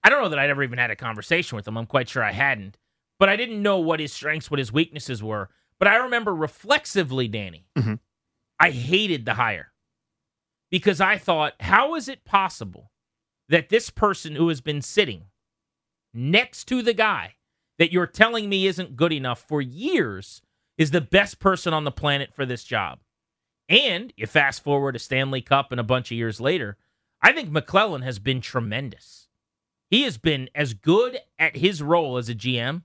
I 0.03 0.09
don't 0.09 0.21
know 0.23 0.29
that 0.29 0.39
I'd 0.39 0.49
ever 0.49 0.63
even 0.63 0.79
had 0.79 0.91
a 0.91 0.95
conversation 0.95 1.55
with 1.55 1.67
him. 1.67 1.77
I'm 1.77 1.85
quite 1.85 2.09
sure 2.09 2.23
I 2.23 2.31
hadn't. 2.31 2.77
But 3.19 3.29
I 3.29 3.35
didn't 3.35 3.61
know 3.61 3.79
what 3.79 3.99
his 3.99 4.13
strengths, 4.13 4.49
what 4.49 4.59
his 4.59 4.71
weaknesses 4.71 5.21
were. 5.21 5.49
But 5.77 5.89
I 5.89 5.97
remember 5.97 6.33
reflexively, 6.33 7.27
Danny, 7.27 7.67
Mhm. 7.77 7.99
I 8.59 8.71
hated 8.71 9.25
the 9.25 9.33
hire 9.35 9.73
because 10.69 11.01
I 11.01 11.17
thought, 11.17 11.55
how 11.61 11.95
is 11.95 12.07
it 12.07 12.25
possible 12.25 12.91
that 13.49 13.69
this 13.69 13.89
person 13.89 14.35
who 14.35 14.47
has 14.49 14.61
been 14.61 14.81
sitting 14.81 15.23
next 16.13 16.65
to 16.65 16.81
the 16.81 16.93
guy 16.93 17.35
that 17.77 17.91
you're 17.91 18.07
telling 18.07 18.47
me 18.47 18.67
isn't 18.67 18.95
good 18.95 19.11
enough 19.11 19.43
for 19.47 19.61
years 19.61 20.41
is 20.77 20.91
the 20.91 21.01
best 21.01 21.39
person 21.39 21.73
on 21.73 21.83
the 21.83 21.91
planet 21.91 22.33
for 22.33 22.45
this 22.45 22.63
job? 22.63 22.99
And 23.67 24.13
you 24.15 24.25
fast 24.25 24.63
forward 24.63 24.95
a 24.95 24.99
Stanley 24.99 25.41
Cup 25.41 25.71
and 25.71 25.79
a 25.79 25.83
bunch 25.83 26.11
of 26.11 26.17
years 26.17 26.39
later, 26.39 26.77
I 27.21 27.33
think 27.33 27.51
MacLellan 27.51 28.01
has 28.03 28.17
been 28.17 28.41
tremendous. 28.41 29.27
He 29.89 30.03
has 30.03 30.17
been 30.17 30.49
as 30.55 30.73
good 30.73 31.19
at 31.37 31.57
his 31.57 31.81
role 31.81 32.17
as 32.17 32.29
a 32.29 32.35
GM, 32.35 32.83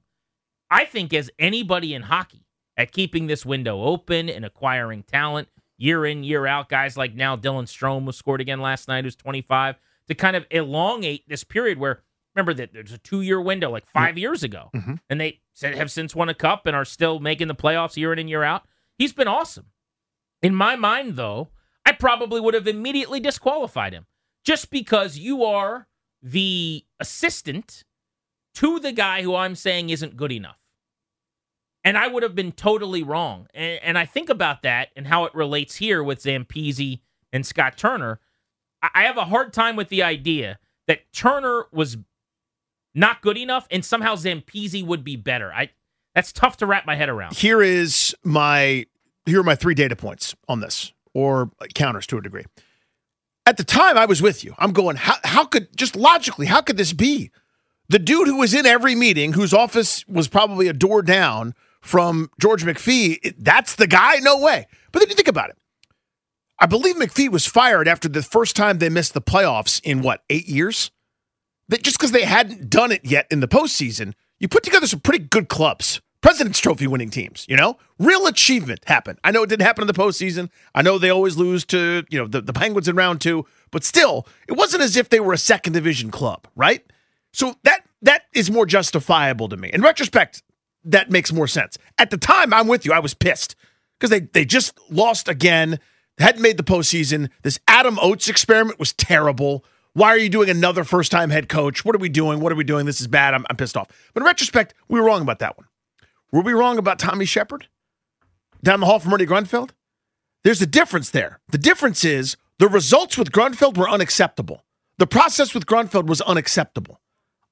I 0.70 0.84
think, 0.84 1.12
as 1.12 1.30
anybody 1.38 1.94
in 1.94 2.02
hockey 2.02 2.46
at 2.76 2.92
keeping 2.92 3.26
this 3.26 3.46
window 3.46 3.82
open 3.82 4.28
and 4.28 4.44
acquiring 4.44 5.02
talent 5.04 5.48
year 5.78 6.04
in, 6.06 6.24
year 6.24 6.46
out. 6.46 6.68
Guys 6.68 6.96
like 6.96 7.14
now 7.14 7.36
Dylan 7.36 7.64
Strome 7.64 8.06
was 8.06 8.16
scored 8.16 8.40
again 8.40 8.60
last 8.60 8.88
night, 8.88 9.04
who's 9.04 9.16
25, 9.16 9.76
to 10.08 10.14
kind 10.14 10.36
of 10.36 10.46
elongate 10.50 11.28
this 11.28 11.44
period 11.44 11.78
where, 11.78 12.02
remember 12.34 12.54
that 12.54 12.72
there's 12.72 12.92
a 12.92 12.98
two 12.98 13.20
year 13.22 13.40
window 13.40 13.70
like 13.70 13.86
5 13.86 14.18
years 14.18 14.42
ago, 14.42 14.70
Mhm. 14.74 15.00
and 15.08 15.20
they 15.20 15.40
have 15.62 15.90
since 15.90 16.14
won 16.14 16.28
a 16.28 16.34
cup 16.34 16.66
and 16.66 16.74
are 16.76 16.84
still 16.84 17.20
making 17.20 17.48
the 17.48 17.54
playoffs 17.54 17.96
year 17.96 18.12
in 18.12 18.18
and 18.18 18.28
year 18.28 18.42
out. 18.42 18.66
He's 18.98 19.12
been 19.12 19.28
awesome. 19.28 19.66
In 20.42 20.54
my 20.54 20.76
mind, 20.76 21.16
though, 21.16 21.50
I 21.86 21.92
probably 21.92 22.40
would 22.40 22.54
have 22.54 22.66
immediately 22.66 23.20
disqualified 23.20 23.92
him 23.92 24.06
just 24.44 24.70
because 24.70 25.16
you 25.18 25.44
are 25.44 25.88
the 26.22 26.84
assistant 27.00 27.84
to 28.54 28.78
the 28.78 28.92
guy 28.92 29.22
who 29.22 29.34
I'm 29.34 29.54
saying 29.54 29.90
isn't 29.90 30.16
good 30.16 30.32
enough. 30.32 30.58
And 31.82 31.98
I 31.98 32.06
would 32.08 32.22
have 32.22 32.34
been 32.34 32.52
totally 32.52 33.02
wrong. 33.02 33.46
And, 33.52 33.78
and 33.82 33.98
I 33.98 34.06
think 34.06 34.30
about 34.30 34.62
that 34.62 34.88
and 34.96 35.06
how 35.06 35.24
it 35.26 35.34
relates 35.34 35.76
here 35.76 36.02
with 36.02 36.22
Zampese 36.22 37.00
and 37.32 37.44
Scott 37.44 37.76
Turner. 37.76 38.20
I, 38.92 39.04
have 39.04 39.16
a 39.16 39.24
hard 39.24 39.52
time 39.52 39.76
with 39.76 39.88
the 39.88 40.02
idea 40.02 40.58
that 40.86 41.12
Turner 41.12 41.66
was 41.72 41.96
not 42.94 43.22
good 43.22 43.38
enough 43.38 43.66
and 43.70 43.84
somehow 43.84 44.14
Zampese 44.14 44.84
would 44.84 45.04
be 45.04 45.16
better. 45.16 45.52
I 45.52 45.70
that's 46.14 46.32
tough 46.32 46.58
to 46.58 46.66
wrap 46.66 46.86
my 46.86 46.94
head 46.94 47.08
around. 47.08 47.36
Here 47.36 47.62
is 47.62 48.14
my 48.24 48.86
here 49.26 49.40
are 49.40 49.44
my 49.44 49.54
three 49.54 49.74
data 49.74 49.96
points 49.96 50.34
on 50.48 50.60
this, 50.60 50.92
or 51.12 51.50
counters 51.74 52.06
to 52.08 52.18
a 52.18 52.22
degree. 52.22 52.44
At 53.46 53.56
the 53.56 53.64
time, 53.64 53.98
I 53.98 54.06
was 54.06 54.22
with 54.22 54.42
you. 54.42 54.54
I'm 54.58 54.72
going, 54.72 54.96
how, 54.96 55.16
how 55.22 55.44
could, 55.44 55.74
just 55.76 55.96
logically, 55.96 56.46
how 56.46 56.62
could 56.62 56.76
this 56.76 56.92
be? 56.92 57.30
The 57.88 57.98
dude 57.98 58.26
who 58.26 58.38
was 58.38 58.54
in 58.54 58.64
every 58.64 58.94
meeting, 58.94 59.34
whose 59.34 59.52
office 59.52 60.06
was 60.08 60.28
probably 60.28 60.68
a 60.68 60.72
door 60.72 61.02
down 61.02 61.54
from 61.82 62.30
George 62.40 62.64
McPhee, 62.64 63.34
that's 63.38 63.74
the 63.74 63.86
guy? 63.86 64.16
No 64.20 64.40
way. 64.40 64.66
But 64.92 65.00
then 65.00 65.10
you 65.10 65.14
think 65.14 65.28
about 65.28 65.50
it. 65.50 65.58
I 66.64 66.66
believe 66.66 66.96
McPhee 66.96 67.30
was 67.30 67.44
fired 67.44 67.86
after 67.86 68.08
the 68.08 68.22
first 68.22 68.56
time 68.56 68.78
they 68.78 68.88
missed 68.88 69.12
the 69.12 69.20
playoffs 69.20 69.82
in 69.84 70.00
what, 70.00 70.22
eight 70.30 70.48
years? 70.48 70.90
That 71.68 71.82
just 71.82 71.98
because 71.98 72.12
they 72.12 72.24
hadn't 72.24 72.70
done 72.70 72.90
it 72.90 73.04
yet 73.04 73.26
in 73.30 73.40
the 73.40 73.46
postseason, 73.46 74.14
you 74.38 74.48
put 74.48 74.62
together 74.62 74.86
some 74.86 75.00
pretty 75.00 75.26
good 75.26 75.50
clubs. 75.50 76.00
President's 76.22 76.58
Trophy 76.60 76.86
winning 76.86 77.10
teams, 77.10 77.44
you 77.50 77.56
know? 77.58 77.76
Real 77.98 78.26
achievement 78.26 78.80
happened. 78.86 79.18
I 79.22 79.30
know 79.30 79.42
it 79.42 79.50
didn't 79.50 79.66
happen 79.66 79.82
in 79.82 79.88
the 79.88 79.92
postseason. 79.92 80.48
I 80.74 80.80
know 80.80 80.96
they 80.96 81.10
always 81.10 81.36
lose 81.36 81.66
to, 81.66 82.02
you 82.08 82.18
know, 82.18 82.26
the, 82.26 82.40
the 82.40 82.54
Penguins 82.54 82.88
in 82.88 82.96
round 82.96 83.20
two, 83.20 83.44
but 83.70 83.84
still, 83.84 84.26
it 84.48 84.52
wasn't 84.54 84.84
as 84.84 84.96
if 84.96 85.10
they 85.10 85.20
were 85.20 85.34
a 85.34 85.38
second 85.38 85.74
division 85.74 86.10
club, 86.10 86.48
right? 86.56 86.82
So 87.34 87.56
that 87.64 87.82
that 88.00 88.22
is 88.32 88.50
more 88.50 88.64
justifiable 88.64 89.50
to 89.50 89.58
me. 89.58 89.68
In 89.70 89.82
retrospect, 89.82 90.42
that 90.84 91.10
makes 91.10 91.30
more 91.30 91.46
sense. 91.46 91.76
At 91.98 92.08
the 92.08 92.16
time, 92.16 92.54
I'm 92.54 92.68
with 92.68 92.86
you. 92.86 92.94
I 92.94 93.00
was 93.00 93.12
pissed 93.12 93.54
because 94.00 94.08
they 94.08 94.20
they 94.20 94.46
just 94.46 94.78
lost 94.90 95.28
again, 95.28 95.78
hadn't 96.18 96.42
made 96.42 96.56
the 96.56 96.62
postseason. 96.62 97.30
This 97.42 97.58
Adam 97.66 97.98
Oates 98.00 98.28
experiment 98.28 98.78
was 98.78 98.92
terrible. 98.92 99.64
Why 99.94 100.08
are 100.08 100.18
you 100.18 100.28
doing 100.28 100.50
another 100.50 100.84
first 100.84 101.12
time 101.12 101.30
head 101.30 101.48
coach? 101.48 101.84
What 101.84 101.94
are 101.94 101.98
we 101.98 102.08
doing? 102.08 102.40
What 102.40 102.52
are 102.52 102.56
we 102.56 102.64
doing? 102.64 102.86
This 102.86 103.00
is 103.00 103.06
bad. 103.06 103.34
I'm, 103.34 103.46
I'm 103.48 103.56
pissed 103.56 103.76
off. 103.76 103.88
But 104.12 104.22
in 104.22 104.26
retrospect, 104.26 104.74
we 104.88 105.00
were 105.00 105.06
wrong 105.06 105.22
about 105.22 105.38
that 105.38 105.56
one. 105.56 105.66
Were 106.32 106.42
we 106.42 106.52
wrong 106.52 106.78
about 106.78 106.98
Tommy 106.98 107.24
Sheppard 107.24 107.68
down 108.62 108.80
the 108.80 108.86
hall 108.86 108.98
from 108.98 109.14
Ernie 109.14 109.26
Grunfeld? 109.26 109.70
There's 110.42 110.60
a 110.60 110.66
difference 110.66 111.10
there. 111.10 111.40
The 111.48 111.58
difference 111.58 112.04
is 112.04 112.36
the 112.58 112.68
results 112.68 113.16
with 113.16 113.30
Grunfeld 113.30 113.76
were 113.76 113.88
unacceptable. 113.88 114.64
The 114.98 115.06
process 115.06 115.54
with 115.54 115.66
Grunfeld 115.66 116.06
was 116.06 116.20
unacceptable. 116.20 117.00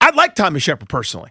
I 0.01 0.11
like 0.11 0.35
Tommy 0.35 0.61
Sheppard 0.61 0.89
personally. 0.89 1.31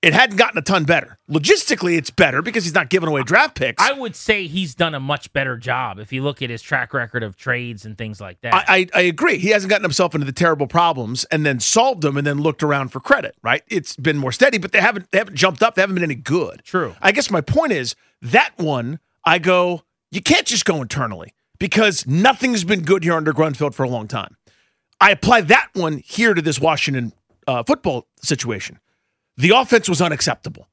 It 0.00 0.14
hadn't 0.14 0.36
gotten 0.36 0.56
a 0.56 0.62
ton 0.62 0.84
better. 0.84 1.18
Logistically, 1.28 1.98
it's 1.98 2.10
better 2.10 2.40
because 2.40 2.62
he's 2.62 2.74
not 2.74 2.88
giving 2.88 3.08
away 3.08 3.24
draft 3.24 3.56
picks. 3.56 3.82
I 3.82 3.92
would 3.92 4.14
say 4.14 4.46
he's 4.46 4.76
done 4.76 4.94
a 4.94 5.00
much 5.00 5.32
better 5.32 5.56
job 5.56 5.98
if 5.98 6.12
you 6.12 6.22
look 6.22 6.40
at 6.40 6.50
his 6.50 6.62
track 6.62 6.94
record 6.94 7.24
of 7.24 7.36
trades 7.36 7.84
and 7.84 7.98
things 7.98 8.20
like 8.20 8.40
that. 8.42 8.54
I, 8.54 8.64
I, 8.68 8.86
I 8.94 9.00
agree. 9.02 9.38
He 9.38 9.48
hasn't 9.48 9.70
gotten 9.70 9.82
himself 9.82 10.14
into 10.14 10.24
the 10.24 10.32
terrible 10.32 10.68
problems 10.68 11.24
and 11.24 11.44
then 11.44 11.58
solved 11.58 12.02
them 12.02 12.16
and 12.16 12.24
then 12.24 12.38
looked 12.38 12.62
around 12.62 12.90
for 12.90 13.00
credit. 13.00 13.34
Right? 13.42 13.62
It's 13.66 13.96
been 13.96 14.18
more 14.18 14.30
steady, 14.30 14.58
but 14.58 14.70
they 14.70 14.80
haven't 14.80 15.10
they 15.10 15.18
haven't 15.18 15.36
jumped 15.36 15.64
up. 15.64 15.74
They 15.74 15.82
haven't 15.82 15.96
been 15.96 16.04
any 16.04 16.14
good. 16.14 16.62
True. 16.64 16.94
I 17.02 17.10
guess 17.10 17.28
my 17.28 17.40
point 17.40 17.72
is 17.72 17.96
that 18.22 18.52
one. 18.56 19.00
I 19.24 19.38
go. 19.38 19.82
You 20.12 20.22
can't 20.22 20.46
just 20.46 20.64
go 20.64 20.80
internally 20.80 21.34
because 21.58 22.06
nothing's 22.06 22.62
been 22.62 22.82
good 22.82 23.02
here 23.02 23.14
under 23.14 23.32
Grunfeld 23.32 23.74
for 23.74 23.82
a 23.82 23.88
long 23.88 24.06
time. 24.06 24.36
I 25.00 25.10
apply 25.10 25.42
that 25.42 25.70
one 25.74 25.98
here 25.98 26.34
to 26.34 26.40
this 26.40 26.60
Washington 26.60 27.12
uh, 27.46 27.64
football 27.64 28.06
situation. 28.22 28.78
The 29.38 29.50
offense 29.50 29.88
was 29.88 30.02
unacceptable. 30.02 30.68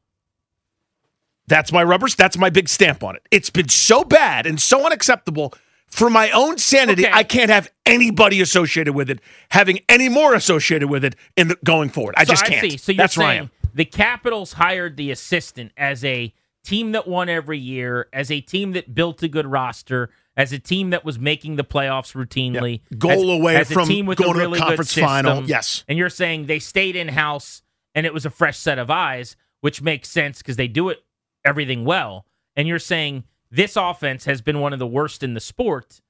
That's 1.48 1.72
my 1.72 1.84
rubbers. 1.84 2.16
That's 2.16 2.38
my 2.38 2.50
big 2.50 2.68
stamp 2.68 3.04
on 3.04 3.16
it. 3.16 3.22
It's 3.32 3.50
been 3.52 3.70
so 3.70 4.04
bad 4.04 4.46
and 4.48 4.60
so 4.60 4.86
unacceptable. 4.86 5.54
For 5.88 6.10
my 6.10 6.32
own 6.32 6.58
sanity, 6.58 7.06
Okay. 7.06 7.14
I 7.14 7.24
can't 7.24 7.52
have 7.52 7.72
anybody 7.86 8.42
associated 8.42 8.94
with 8.94 9.10
it, 9.12 9.20
having 9.52 9.80
any 9.88 10.10
more 10.10 10.34
associated 10.34 10.90
with 10.90 11.06
it 11.06 11.16
in 11.38 11.50
the, 11.50 11.58
going 11.64 11.90
forward. 11.90 12.16
I 12.18 12.24
So 12.24 12.34
just 12.34 12.46
can't. 12.46 12.72
see. 12.72 12.78
So 12.78 12.92
you're 12.92 12.98
That's 12.98 13.18
I 13.20 13.36
saying 13.38 13.50
the 13.76 13.86
Capitals 13.86 14.54
hired 14.54 14.98
the 14.98 15.12
assistant 15.12 15.72
as 15.78 16.04
a 16.04 16.34
team 16.64 16.94
that 16.94 17.08
won 17.08 17.30
every 17.30 17.60
year, 17.60 18.10
as 18.12 18.32
a 18.32 18.42
team 18.42 18.74
that 18.74 18.96
built 18.96 19.22
a 19.22 19.28
good 19.28 19.46
roster, 19.46 20.10
as 20.36 20.52
a 20.52 20.58
team 20.60 20.90
that 20.90 21.06
was 21.06 21.20
making 21.20 21.56
the 21.56 21.64
playoffs 21.64 22.14
routinely, 22.16 22.82
Goal 22.98 23.32
as, 23.32 23.40
away 23.40 23.56
as 23.58 23.70
a 23.70 23.74
from 23.76 23.88
team 23.88 24.08
with 24.08 24.18
going 24.18 24.32
a 24.40 24.44
to 24.46 24.50
the 24.50 24.58
conference 24.58 24.78
good 24.80 24.88
system. 24.88 25.06
final. 25.06 25.44
Yes. 25.44 25.84
and 25.88 26.00
you're 26.00 26.10
saying 26.10 26.48
they 26.48 26.60
stayed 26.60 26.96
in 26.96 27.08
house 27.10 27.62
and 27.96 28.06
it 28.06 28.14
was 28.14 28.26
a 28.26 28.30
fresh 28.30 28.58
set 28.60 28.78
of 28.78 28.92
eyes, 28.92 29.36
which 29.62 29.82
makes 29.82 30.10
sense 30.10 30.40
because 30.40 30.58
they 30.58 30.68
do 30.68 30.90
it 30.90 31.04
everything 31.44 31.86
well. 31.86 32.26
And 32.56 32.68
you're 32.68 32.78
saying 32.78 33.24
this 33.50 33.76
offense 33.76 34.26
has 34.26 34.42
been 34.42 34.60
one 34.60 34.74
of 34.74 34.80
the 34.80 34.86
worst 34.88 35.24
in 35.24 35.34
the 35.34 35.40
sport. 35.40 36.02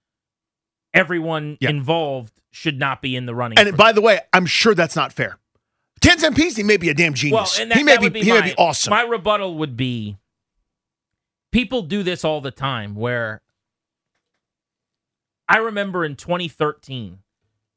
Everyone 0.94 1.58
Yeah. 1.62 1.70
involved 1.70 2.34
should 2.52 2.80
not 2.80 3.02
be 3.02 3.16
in 3.16 3.26
the 3.26 3.36
running. 3.36 3.60
And 3.60 3.78
by 3.78 3.92
the 3.92 4.02
way, 4.02 4.22
I'm 4.34 4.46
sure 4.46 4.74
that's 4.74 4.96
not 4.96 5.14
fair. 5.14 5.38
Ken 6.02 6.18
Zampese 6.18 6.64
may 6.64 6.78
be 6.78 6.90
a 6.90 6.94
damn 6.94 7.12
well, 7.12 7.16
genius. 7.16 7.60
and 7.60 7.72
that, 7.72 7.78
he 7.78 7.84
may 7.84 7.98
be, 7.98 8.10
be 8.10 8.24
he 8.24 8.30
my, 8.32 8.42
may 8.42 8.50
be 8.50 8.56
awesome. 8.58 8.92
My 8.92 9.02
rebuttal 9.04 9.56
would 9.56 9.78
be 9.78 10.18
people 11.52 11.82
do 11.84 12.04
this 12.04 12.24
all 12.24 12.42
the 12.42 12.52
time 12.52 12.96
where 12.96 13.42
I 15.48 15.58
remember 15.58 16.04
in 16.04 16.16
2013, 16.16 17.20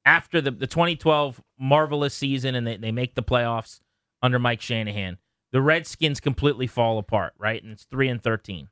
after 0.04 0.40
the, 0.40 0.50
the 0.50 0.66
2012 0.66 1.42
marvelous 1.58 2.14
season 2.14 2.54
and 2.54 2.66
they, 2.66 2.76
they 2.76 2.92
make 2.92 3.14
the 3.14 3.22
playoffs 3.22 3.80
under 4.22 4.38
Mike 4.38 4.60
Shanahan, 4.60 5.18
the 5.52 5.62
Redskins 5.62 6.20
completely 6.20 6.66
fall 6.66 6.98
apart, 6.98 7.32
right? 7.38 7.62
And 7.62 7.72
it's 7.72 7.84
3 7.84 8.08
and 8.08 8.22
13. 8.22 8.68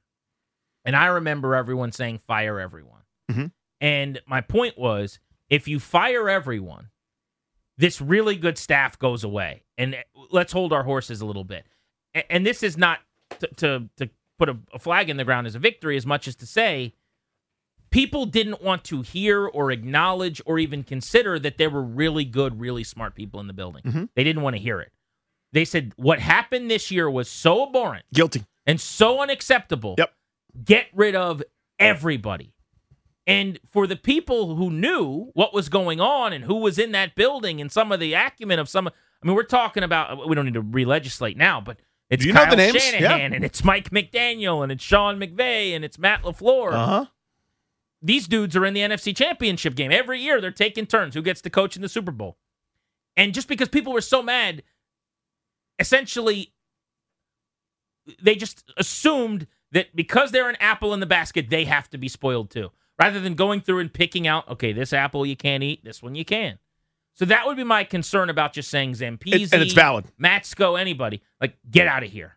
And 0.85 0.95
I 0.97 1.07
remember 1.07 1.55
everyone 1.55 1.93
saying, 1.93 2.19
fire 2.19 2.61
everyone. 2.61 3.03
Mhm. 3.31 3.53
And 3.81 4.21
my 4.27 4.41
point 4.41 4.79
was 4.79 5.19
if 5.49 5.67
you 5.69 5.81
fire 5.81 6.29
everyone, 6.29 6.91
this 7.79 8.01
really 8.01 8.37
good 8.37 8.57
staff 8.57 8.99
goes 8.99 9.25
away. 9.25 9.65
And 9.77 9.97
let's 10.31 10.53
hold 10.53 10.73
our 10.73 10.83
horses 10.85 11.21
a 11.21 11.27
little 11.27 11.45
bit. 11.45 11.67
And 12.31 12.47
this 12.47 12.63
is 12.63 12.77
not 12.79 13.01
to, 13.41 13.47
to, 13.57 13.89
to 13.99 14.11
put 14.39 14.49
a, 14.49 14.57
a 14.73 14.79
flag 14.79 15.11
in 15.11 15.17
the 15.17 15.25
ground 15.25 15.47
as 15.47 15.55
a 15.55 15.59
victory 15.59 15.97
as 15.97 16.07
much 16.07 16.27
as 16.29 16.37
to 16.37 16.47
say 16.47 16.95
people 17.91 18.25
didn't 18.27 18.63
want 18.63 18.85
to 18.85 19.03
hear 19.03 19.47
or 19.47 19.71
acknowledge 19.71 20.41
or 20.47 20.59
even 20.59 20.83
consider 20.83 21.39
that 21.39 21.59
there 21.59 21.71
were 21.71 21.83
really 21.83 22.25
good, 22.25 22.61
really 22.61 22.85
smart 22.85 23.15
people 23.15 23.41
in 23.41 23.47
the 23.47 23.53
building. 23.53 23.83
Mhm. 23.83 24.09
They 24.15 24.25
didn't 24.25 24.43
want 24.43 24.57
to 24.57 24.63
hear 24.63 24.81
it. 24.81 24.93
They 25.53 25.65
said 25.65 25.93
what 25.97 26.19
happened 26.19 26.71
this 26.71 26.91
year 26.91 27.11
was 27.11 27.31
so 27.31 27.69
abhorrent 27.69 28.05
Guilty. 28.13 28.45
and 28.67 28.81
so 28.81 29.21
unacceptable. 29.21 29.95
Yep. 29.99 30.13
Get 30.65 30.87
rid 30.95 31.15
of 31.15 31.43
everybody. 31.79 32.53
And 33.27 33.59
for 33.71 33.87
the 33.87 33.97
people 33.97 34.55
who 34.57 34.71
knew 34.71 35.31
what 35.35 35.53
was 35.53 35.69
going 35.69 36.01
on 36.01 36.33
and 36.33 36.45
who 36.45 36.57
was 36.57 36.79
in 36.79 36.93
that 36.93 37.15
building 37.17 37.61
and 37.61 37.73
some 37.73 37.91
of 37.91 37.99
the 37.99 38.15
acumen 38.15 38.59
of 38.59 38.69
some, 38.69 38.87
I 38.87 39.27
mean, 39.27 39.35
we're 39.35 39.43
talking 39.43 39.83
about, 39.83 40.29
we 40.29 40.35
don't 40.35 40.45
need 40.45 40.55
to 40.55 40.61
re 40.61 40.85
legislate 40.85 41.37
now, 41.37 41.61
but 41.61 41.79
it's 42.09 42.25
You 42.25 42.33
Kyle 42.33 42.57
Shanahan 42.57 43.01
yeah. 43.01 43.17
and 43.17 43.45
it's 43.45 43.65
Mike 43.65 43.91
McDaniel 43.91 44.63
and 44.63 44.71
it's 44.71 44.85
Sean 44.85 45.19
McVay 45.19 45.75
and 45.75 45.85
it's 45.85 45.99
Matt 45.99 46.23
LaFleur. 46.23 46.73
Uh 46.73 46.87
huh. 46.87 47.05
These 48.01 48.29
dudes 48.29 48.55
are 48.55 48.65
in 48.65 48.75
the 48.75 48.81
NFC 48.81 49.17
Championship 49.17 49.75
game. 49.75 49.91
Every 49.91 50.21
year 50.21 50.41
they're 50.41 50.53
taking 50.53 50.87
turns 50.87 51.15
who 51.15 51.23
gets 51.23 51.41
to 51.43 51.51
coach 51.51 51.75
in 51.75 51.83
the 51.83 51.89
Super 51.89 52.13
Bowl. 52.13 52.37
And 53.17 53.35
just 53.35 53.49
because 53.49 53.69
people 53.69 53.93
were 53.93 54.03
so 54.03 54.23
mad, 54.23 54.63
essentially, 55.79 56.53
they 58.23 58.35
just 58.37 58.65
assumed 58.77 59.47
that 59.73 59.95
because 59.97 60.31
they're 60.31 60.49
an 60.49 60.57
apple 60.61 60.95
in 60.95 61.01
the 61.01 61.07
basket, 61.07 61.51
they 61.51 61.65
have 61.65 61.89
to 61.91 61.99
be 61.99 62.09
spoiled 62.09 62.51
too. 62.51 62.71
Rather 62.99 63.21
than 63.21 63.35
going 63.35 63.61
through 63.61 63.81
and 63.81 63.93
picking 63.93 64.27
out, 64.27 64.49
okay, 64.49 64.73
this 64.73 64.93
apple 64.93 65.27
you 65.27 65.37
can't 65.37 65.63
eat, 65.63 65.85
this 65.85 66.03
one 66.03 66.15
you 66.15 66.25
can. 66.25 66.59
So 67.15 67.25
that 67.27 67.47
would 67.47 67.57
be 67.57 67.65
my 67.65 67.85
concern 67.85 68.31
about 68.31 68.53
just 68.53 68.71
saying 68.71 68.93
Zampese, 68.93 69.53
and 69.53 69.63
it's 69.63 69.73
valid. 69.73 70.07
Matsko, 70.23 70.79
anybody. 70.81 71.23
Like, 71.41 71.57
get 71.71 71.89
out 71.89 72.03
of 72.03 72.11
here. 72.11 72.37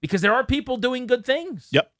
Because 0.00 0.20
there 0.20 0.32
are 0.34 0.44
people 0.44 0.76
doing 0.78 1.06
good 1.06 1.24
things. 1.24 1.68
Yep. 1.72 1.92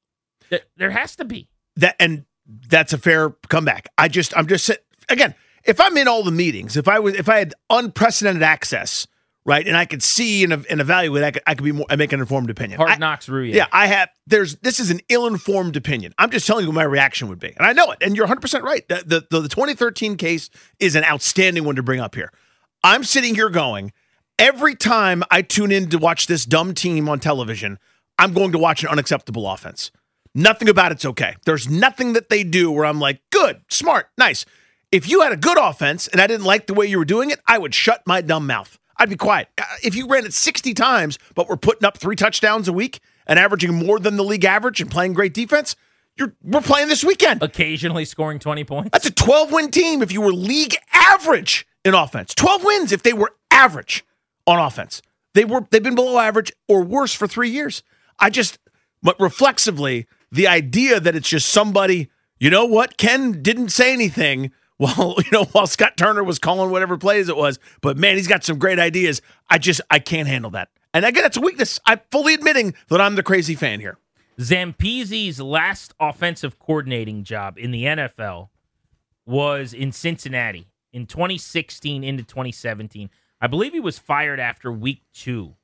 Th- 0.49 0.63
There 0.77 0.91
has 0.91 1.15
to 1.17 1.25
be. 1.25 1.51
that 1.77 1.97
and 2.01 2.25
that's 2.69 2.93
a 2.93 2.99
fair 2.99 3.31
comeback. 3.49 3.89
I 3.99 4.09
just 4.09 4.37
I'm 4.37 4.47
just 4.49 4.71
again, 5.09 5.35
if 5.65 5.81
I'm 5.81 5.97
in 5.97 6.09
all 6.09 6.25
the 6.25 6.33
meetings, 6.33 6.77
if 6.77 6.89
I 6.89 6.99
was 6.99 7.15
if 7.15 7.29
I 7.29 7.39
had 7.39 7.55
unprecedented 7.69 8.43
access, 8.43 9.07
right, 9.51 9.67
and 9.67 9.77
I 9.77 9.85
could 9.85 10.03
see 10.03 10.45
and, 10.45 10.53
and 10.53 10.81
evaluate, 10.81 11.23
I 11.25 11.31
could 11.33 11.43
I 11.47 11.55
could 11.55 11.65
be 11.65 11.73
more 11.73 11.87
I 11.91 11.97
make 11.97 12.13
an 12.13 12.21
informed 12.21 12.51
opinion. 12.51 12.79
Hard 12.79 12.93
I- 12.93 12.97
knocks 12.97 13.29
rule 13.29 13.45
yeah, 13.47 13.67
I 13.73 13.87
have. 13.87 14.09
There's 14.27 14.57
this 14.57 14.81
is 14.81 14.91
an 14.91 15.01
ill-informed 15.09 15.77
opinion. 15.77 16.15
I'm 16.19 16.31
just 16.31 16.47
telling 16.47 16.65
you 16.65 16.71
what 16.71 16.77
my 16.77 16.85
reaction 16.85 17.29
would 17.29 17.41
be, 17.41 17.53
and 17.57 17.67
I 17.67 17.73
know 17.73 17.91
it. 17.91 17.99
And 18.01 18.17
you're 18.17 18.25
100 18.25 18.41
percent 18.41 18.65
right. 18.65 18.87
The, 18.89 19.03
the 19.05 19.27
the 19.31 19.41
the 19.41 19.49
2013 19.49 20.17
case 20.17 20.51
is 20.79 20.95
an 20.95 21.05
outstanding 21.05 21.65
one 21.65 21.77
to 21.77 21.83
bring 21.83 22.01
up 22.01 22.15
here. 22.15 22.33
I'm 22.83 23.05
sitting 23.05 23.35
here 23.35 23.51
going, 23.51 23.93
every 24.39 24.75
time 24.75 25.23
I 25.31 25.43
tune 25.43 25.71
in 25.71 25.91
to 25.91 25.99
watch 25.99 26.27
this 26.27 26.47
dumb 26.47 26.73
team 26.73 27.09
on 27.09 27.21
television, 27.21 27.79
I'm 28.19 28.33
going 28.33 28.53
to 28.53 28.59
watch 28.59 28.83
an 28.83 28.89
unacceptable 28.89 29.49
offense. 29.51 29.91
Nothing 30.35 30.69
about 30.69 30.93
it's 30.93 31.05
okay. 31.05 31.37
There's 31.45 31.69
nothing 31.69 32.13
that 32.13 32.29
they 32.29 32.45
do 32.45 32.71
where 32.71 32.87
I'm 32.87 33.01
like, 33.01 33.21
good, 33.31 33.63
smart, 33.69 34.09
nice. 34.17 34.47
If 34.93 35.09
you 35.09 35.21
had 35.23 35.33
a 35.33 35.37
good 35.37 35.59
offense 35.59 36.09
and 36.09 36.21
I 36.21 36.27
didn't 36.27 36.47
like 36.47 36.67
the 36.67 36.75
way 36.75 36.87
you 36.87 36.99
were 36.99 37.05
doing 37.05 37.31
it, 37.31 37.41
I 37.47 37.59
would 37.59 37.75
shut 37.75 38.03
my 38.07 38.21
dumb 38.21 38.47
mouth. 38.47 38.79
I'd 39.01 39.09
be 39.09 39.17
quiet. 39.17 39.49
Uh, 39.59 39.65
If 39.83 39.95
you 39.97 40.07
ran 40.07 40.25
it 40.27 40.35
60 40.35 40.75
times, 40.75 41.19
but 41.35 41.49
we're 41.49 41.57
putting 41.57 41.85
up 41.87 41.97
three 41.99 42.15
touchdowns 42.17 42.69
a 42.69 42.73
week 42.73 43.01
and 43.27 43.39
averaging 43.39 43.75
more 43.75 43.99
than 43.99 44.17
the 44.17 44.23
league 44.23 44.45
average 44.45 44.81
and 44.81 44.91
playing 44.91 45.15
great 45.15 45.33
defense, 45.35 45.75
you're 46.17 46.35
we're 46.45 46.61
playing 46.61 46.89
this 46.89 47.03
weekend. 47.03 47.43
Occasionally 47.43 48.05
scoring 48.05 48.39
20 48.39 48.63
points. 48.65 48.91
That's 48.93 49.07
a 49.07 49.11
12 49.11 49.53
win 49.53 49.71
team 49.71 50.03
if 50.03 50.13
you 50.13 50.21
were 50.21 50.33
league 50.33 50.77
average 50.93 51.67
in 51.85 51.95
offense. 51.95 52.35
12 52.35 52.63
wins 52.63 52.93
if 52.93 53.03
they 53.03 53.15
were 53.15 53.33
average 53.51 54.05
on 54.47 54.59
offense. 54.59 55.01
They 55.35 55.47
were 55.47 55.67
they've 55.71 55.83
been 55.83 55.95
below 55.95 56.19
average 56.19 56.53
or 56.69 56.83
worse 56.83 57.15
for 57.15 57.27
3 57.27 57.49
years. 57.49 57.83
I 58.19 58.29
just 58.29 58.59
but 59.03 59.19
reflexively 59.19 60.07
the 60.31 60.47
idea 60.47 61.01
that 61.01 61.15
it's 61.17 61.29
just 61.29 61.49
somebody, 61.49 62.11
you 62.39 62.51
know 62.51 62.67
what, 62.67 62.99
Ken 62.99 63.41
didn't 63.41 63.71
say 63.71 63.93
anything 63.93 64.53
while, 64.81 65.17
you 65.25 65.31
know, 65.31 65.45
while 65.45 65.67
Scott 65.67 65.97
Turner 65.97 66.25
was 66.25 66.39
calling 66.39 66.71
whatever 66.71 66.97
plays 66.97 67.29
it 67.29 67.37
was, 67.37 67.59
but 67.83 67.99
man, 67.99 68.17
he's 68.17 68.27
got 68.27 68.43
some 68.43 68.59
great 68.59 68.79
ideas. 68.79 69.21
I 69.49 69.59
just 69.59 69.81
I 69.91 69.99
can't 69.99 70.27
handle 70.27 70.51
that. 70.53 70.71
And 70.95 71.05
again, 71.05 71.25
it's 71.25 71.37
a 71.37 71.41
weakness. 71.41 71.79
I'm 71.87 72.01
fully 72.11 72.35
admitting 72.35 72.75
that 72.89 73.01
I'm 73.01 73.15
the 73.15 73.23
crazy 73.23 73.55
fan 73.55 73.81
here. 73.81 73.99
Zampese's 74.39 75.39
last 75.39 75.93
offensive 76.01 76.59
coordinating 76.59 77.25
job 77.25 77.59
in 77.59 77.71
the 77.71 77.85
NFL 77.85 78.49
was 79.27 79.75
in 79.75 79.93
Cincinnati 79.93 80.69
in 80.93 81.07
2016 81.07 82.03
into 82.03 82.25
2017. 82.25 83.11
I 83.41 83.47
believe 83.47 83.75
he 83.75 83.81
was 83.81 83.99
fired 83.99 84.41
after 84.41 84.73
week 84.73 85.03
two 85.13 85.57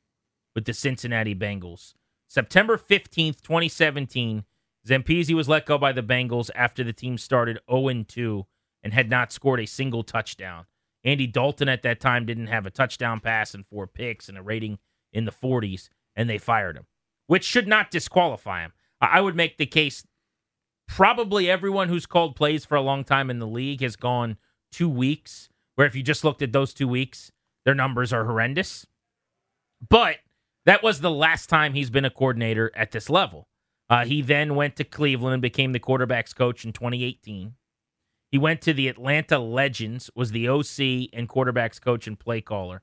with 0.55 0.67
the 0.67 0.75
Cincinnati 0.75 1.35
Bengals. 1.35 1.95
September 2.29 2.77
15th, 2.77 3.41
2017, 3.41 4.45
Zampese 4.87 5.35
was 5.35 5.49
let 5.49 5.67
go 5.67 5.79
by 5.79 5.93
the 5.93 6.03
Bengals 6.03 6.51
after 6.55 6.85
the 6.85 6.93
team 6.93 7.19
started 7.19 7.59
0 7.71 8.05
2 8.07 8.47
and 8.83 8.93
had 8.93 9.11
not 9.11 9.33
scored 9.33 9.61
a 9.61 9.67
single 9.67 10.03
touchdown. 10.03 10.67
Andy 11.05 11.27
Dalton 11.27 11.69
at 11.69 11.83
that 11.83 12.01
time 12.01 12.27
didn't 12.27 12.49
have 12.49 12.67
a 12.67 12.71
touchdown 12.71 13.21
pass 13.21 13.55
and 13.55 13.67
four 13.67 13.87
picks 13.87 14.29
and 14.29 14.37
a 14.37 14.43
rating 14.43 14.79
in 15.13 15.25
the 15.25 15.33
40s, 15.33 15.89
and 16.15 16.29
they 16.29 16.39
fired 16.39 16.77
him, 16.77 16.87
which 17.27 17.45
should 17.45 17.69
not 17.69 17.91
disqualify 17.91 18.63
him. 18.63 18.73
I 19.01 19.21
would 19.21 19.37
make 19.37 19.57
the 19.57 19.67
case 19.67 20.05
probably 20.89 21.51
everyone 21.51 21.89
who's 21.89 22.07
called 22.07 22.37
plays 22.37 22.65
for 22.65 22.77
a 22.77 22.83
long 22.83 23.05
time 23.05 23.31
in 23.31 23.39
the 23.39 23.47
league 23.47 23.83
has 23.83 23.97
gone 23.97 24.37
two 24.73 24.89
weeks, 24.89 25.49
where 25.75 25.87
if 25.87 25.95
you 25.95 26.03
just 26.03 26.25
looked 26.25 26.43
at 26.43 26.53
those 26.53 26.75
two 26.75 26.89
weeks, 26.89 27.31
their 27.65 27.75
numbers 27.75 28.13
are 28.13 28.25
horrendous. 28.25 28.87
But 29.89 30.17
that 30.65 30.83
was 30.83 31.01
the 31.01 31.11
last 31.11 31.49
time 31.49 31.75
he's 31.75 31.91
been 31.91 32.05
a 32.05 32.11
coordinator 32.11 32.73
at 32.75 32.93
this 32.93 33.09
level. 33.09 33.49
Uh, 33.89 34.05
he 34.05 34.23
then 34.23 34.55
went 34.57 34.77
to 34.77 34.85
Cleveland 34.85 35.35
and 35.35 35.43
became 35.43 35.73
the 35.73 35.79
quarterback's 35.79 36.33
coach 36.33 36.65
in 36.65 36.73
2018. 36.73 37.55
He 38.37 38.39
went 38.39 38.61
to 38.63 38.75
the 38.75 38.89
Atlanta 38.89 39.39
Legends, 39.39 40.11
was 40.15 40.31
the 40.31 40.47
OC 40.47 41.09
and 41.15 41.27
quarterback's 41.27 41.79
coach 41.79 42.07
and 42.07 42.19
play 42.19 42.43
caller. 42.43 42.83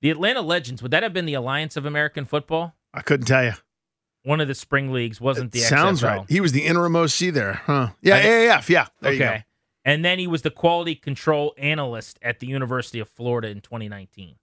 The 0.00 0.08
Atlanta 0.08 0.40
Legends, 0.40 0.80
would 0.82 0.90
that 0.90 1.02
have 1.02 1.12
been 1.12 1.26
the 1.26 1.34
Alliance 1.34 1.76
of 1.76 1.84
American 1.84 2.24
Football? 2.24 2.74
I 2.94 3.02
couldn't 3.02 3.26
tell 3.26 3.44
you. 3.44 3.52
One 4.22 4.40
of 4.40 4.48
the 4.48 4.54
spring 4.54 4.94
leagues 4.94 5.20
wasn't 5.20 5.52
the 5.52 5.58
Sounds 5.58 6.00
XFL. 6.00 6.16
right. 6.20 6.24
He 6.30 6.40
was 6.40 6.52
the 6.52 6.64
interim 6.64 6.96
OC 6.96 7.30
there, 7.30 7.52
huh? 7.66 7.88
Yeah, 8.00 8.14
I- 8.16 8.20
AAF. 8.22 8.70
Yeah, 8.70 8.86
there 9.02 9.12
you 9.12 9.18
go. 9.18 9.24
okay. 9.26 9.44
And 9.84 10.02
then 10.02 10.18
he 10.18 10.26
was 10.26 10.40
the 10.40 10.50
quality 10.50 10.94
control 10.94 11.52
analyst 11.58 12.18
at 12.22 12.38
the 12.40 12.46
University 12.46 12.98
of 12.98 13.08
Florida 13.10 13.48
in 13.48 13.60
2019. 13.60 14.36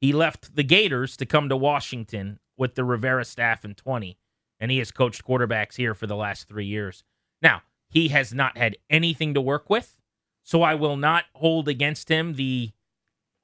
He 0.00 0.12
left 0.14 0.56
the 0.56 0.62
Gators 0.64 1.18
to 1.18 1.26
come 1.26 1.50
to 1.50 1.56
Washington 1.58 2.38
with 2.56 2.76
the 2.76 2.84
Rivera 2.84 3.26
staff 3.26 3.62
in 3.62 3.74
20, 3.74 4.16
and 4.58 4.70
he 4.70 4.78
has 4.78 4.90
coached 4.90 5.22
quarterbacks 5.22 5.76
here 5.76 5.92
for 5.92 6.06
the 6.06 6.16
last 6.16 6.48
three 6.48 6.64
years. 6.64 7.04
Now, 7.42 7.60
he 7.88 8.08
has 8.08 8.32
not 8.34 8.56
had 8.56 8.76
anything 8.90 9.34
to 9.34 9.40
work 9.40 9.70
with, 9.70 9.98
so 10.42 10.62
I 10.62 10.74
will 10.74 10.96
not 10.96 11.24
hold 11.34 11.68
against 11.68 12.08
him 12.10 12.34
the 12.34 12.72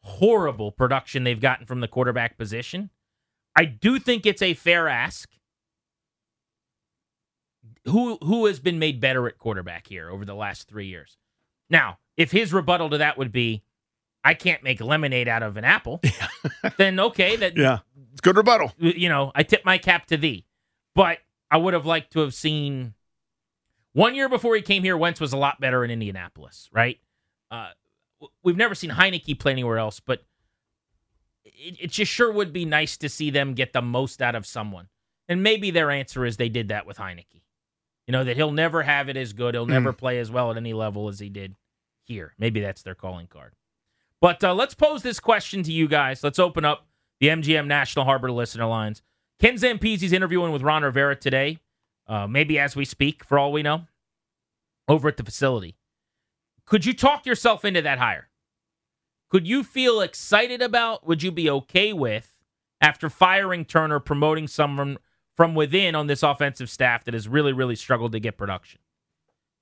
horrible 0.02 0.72
production 0.72 1.24
they've 1.24 1.40
gotten 1.40 1.66
from 1.66 1.80
the 1.80 1.88
quarterback 1.88 2.36
position. 2.36 2.90
I 3.56 3.64
do 3.66 3.98
think 3.98 4.26
it's 4.26 4.42
a 4.42 4.54
fair 4.54 4.88
ask. 4.88 5.28
Who 7.86 8.16
who 8.22 8.46
has 8.46 8.60
been 8.60 8.78
made 8.78 9.00
better 9.00 9.26
at 9.26 9.38
quarterback 9.38 9.86
here 9.88 10.08
over 10.10 10.24
the 10.24 10.34
last 10.34 10.68
three 10.68 10.86
years? 10.86 11.16
Now, 11.68 11.98
if 12.16 12.30
his 12.30 12.52
rebuttal 12.52 12.90
to 12.90 12.98
that 12.98 13.18
would 13.18 13.32
be, 13.32 13.62
I 14.24 14.34
can't 14.34 14.62
make 14.62 14.80
lemonade 14.80 15.26
out 15.28 15.42
of 15.42 15.56
an 15.56 15.64
apple, 15.64 16.00
then 16.76 17.00
okay, 17.00 17.36
that 17.36 17.56
Yeah, 17.56 17.78
it's 18.12 18.20
good 18.20 18.36
rebuttal. 18.36 18.72
you 18.78 19.08
know, 19.08 19.32
I 19.34 19.42
tip 19.42 19.64
my 19.64 19.78
cap 19.78 20.06
to 20.06 20.16
thee. 20.16 20.44
But 20.94 21.18
I 21.50 21.56
would 21.56 21.74
have 21.74 21.86
liked 21.86 22.12
to 22.12 22.20
have 22.20 22.34
seen 22.34 22.94
one 23.92 24.14
year 24.14 24.28
before 24.28 24.56
he 24.56 24.62
came 24.62 24.82
here, 24.82 24.96
Wentz 24.96 25.20
was 25.20 25.32
a 25.32 25.36
lot 25.36 25.60
better 25.60 25.84
in 25.84 25.90
Indianapolis, 25.90 26.68
right? 26.72 26.98
Uh, 27.50 27.70
we've 28.42 28.56
never 28.56 28.74
seen 28.74 28.90
Heineke 28.90 29.38
play 29.38 29.52
anywhere 29.52 29.78
else, 29.78 30.00
but 30.00 30.24
it, 31.44 31.76
it 31.80 31.90
just 31.90 32.10
sure 32.10 32.32
would 32.32 32.52
be 32.52 32.64
nice 32.64 32.96
to 32.98 33.08
see 33.08 33.30
them 33.30 33.54
get 33.54 33.72
the 33.72 33.82
most 33.82 34.22
out 34.22 34.34
of 34.34 34.46
someone. 34.46 34.88
And 35.28 35.42
maybe 35.42 35.70
their 35.70 35.90
answer 35.90 36.24
is 36.24 36.36
they 36.36 36.48
did 36.48 36.68
that 36.68 36.86
with 36.86 36.98
Heineke. 36.98 37.42
You 38.06 38.12
know, 38.12 38.24
that 38.24 38.36
he'll 38.36 38.52
never 38.52 38.82
have 38.82 39.08
it 39.08 39.16
as 39.16 39.32
good. 39.32 39.54
He'll 39.54 39.66
never 39.66 39.92
play 39.92 40.18
as 40.18 40.30
well 40.30 40.50
at 40.50 40.56
any 40.56 40.72
level 40.72 41.08
as 41.08 41.20
he 41.20 41.28
did 41.28 41.54
here. 42.02 42.34
Maybe 42.36 42.60
that's 42.60 42.82
their 42.82 42.96
calling 42.96 43.28
card. 43.28 43.54
But 44.20 44.42
uh, 44.42 44.54
let's 44.54 44.74
pose 44.74 45.02
this 45.02 45.20
question 45.20 45.62
to 45.62 45.72
you 45.72 45.86
guys. 45.86 46.24
Let's 46.24 46.38
open 46.38 46.64
up 46.64 46.86
the 47.20 47.28
MGM 47.28 47.66
National 47.66 48.04
Harbor 48.04 48.30
listener 48.32 48.66
lines. 48.66 49.02
Ken 49.40 49.54
Zampese's 49.54 50.12
interviewing 50.12 50.52
with 50.52 50.62
Ron 50.62 50.82
Rivera 50.82 51.16
today, 51.16 51.58
uh, 52.06 52.26
maybe 52.26 52.58
as 52.58 52.76
we 52.76 52.84
speak, 52.84 53.24
for 53.24 53.38
all 53.38 53.52
we 53.52 53.62
know, 53.62 53.86
over 54.88 55.08
at 55.08 55.16
the 55.16 55.24
facility. 55.24 55.76
Could 56.66 56.84
you 56.86 56.94
talk 56.94 57.26
yourself 57.26 57.64
into 57.64 57.82
that 57.82 57.98
hire? 57.98 58.28
Could 59.28 59.46
you 59.48 59.64
feel 59.64 60.00
excited 60.00 60.60
about, 60.60 61.06
would 61.06 61.22
you 61.22 61.32
be 61.32 61.48
okay 61.48 61.92
with, 61.92 62.34
after 62.80 63.08
firing 63.08 63.64
Turner, 63.64 64.00
promoting 64.00 64.46
someone 64.46 64.98
from 65.34 65.54
within 65.54 65.94
on 65.94 66.06
this 66.06 66.22
offensive 66.22 66.68
staff 66.68 67.04
that 67.04 67.14
has 67.14 67.28
really, 67.28 67.52
really 67.52 67.76
struggled 67.76 68.12
to 68.12 68.20
get 68.20 68.36
production? 68.36 68.80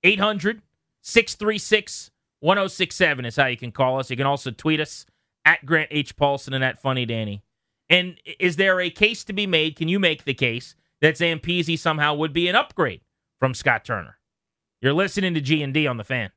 800 0.02 0.62
636 1.02 2.10
1067 2.40 3.24
is 3.26 3.36
how 3.36 3.46
you 3.46 3.56
can 3.56 3.70
call 3.70 3.98
us. 3.98 4.10
You 4.10 4.16
can 4.16 4.26
also 4.26 4.50
tweet 4.50 4.80
us 4.80 5.04
at 5.44 5.64
Grant 5.64 5.88
H. 5.90 6.16
Paulsen 6.16 6.54
and 6.54 6.64
at 6.64 6.80
Funny 6.80 7.04
Danny. 7.04 7.42
And 7.88 8.18
is 8.38 8.56
there 8.56 8.80
a 8.80 8.88
case 8.88 9.24
to 9.24 9.32
be 9.32 9.46
made? 9.46 9.76
Can 9.76 9.88
you 9.88 9.98
make 9.98 10.24
the 10.24 10.34
case 10.34 10.74
that 11.00 11.14
Zampese 11.14 11.78
somehow 11.78 12.14
would 12.14 12.32
be 12.32 12.48
an 12.48 12.56
upgrade 12.56 13.00
from 13.38 13.54
Scott 13.54 13.84
Turner? 13.84 14.18
You're 14.80 14.92
listening 14.92 15.34
to 15.34 15.40
G 15.40 15.62
and 15.62 15.74
D 15.74 15.86
on 15.86 15.96
the 15.96 16.04
fan. 16.04 16.30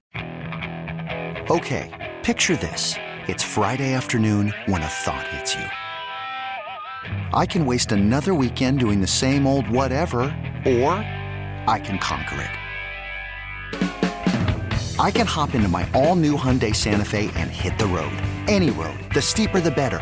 Okay, 1.49 2.13
picture 2.23 2.55
this. 2.55 2.95
It's 3.27 3.43
Friday 3.43 3.93
afternoon 3.93 4.53
when 4.65 4.81
a 4.81 4.87
thought 4.87 5.27
hits 5.27 5.55
you. 5.55 5.65
I 7.33 7.45
can 7.45 7.65
waste 7.65 7.91
another 7.91 8.33
weekend 8.33 8.79
doing 8.79 9.01
the 9.01 9.07
same 9.07 9.45
old 9.45 9.69
whatever, 9.69 10.21
or 10.65 10.93
I 11.67 11.81
can 11.83 11.99
conquer 11.99 12.41
it. 12.41 12.49
I 14.99 15.09
can 15.11 15.25
hop 15.25 15.55
into 15.55 15.67
my 15.67 15.89
all 15.93 16.15
new 16.15 16.37
Hyundai 16.37 16.75
Santa 16.75 17.03
Fe 17.03 17.31
and 17.35 17.49
hit 17.49 17.77
the 17.77 17.87
road. 17.87 18.13
Any 18.47 18.69
road. 18.69 18.97
The 19.13 19.21
steeper, 19.21 19.59
the 19.59 19.71
better. 19.71 20.01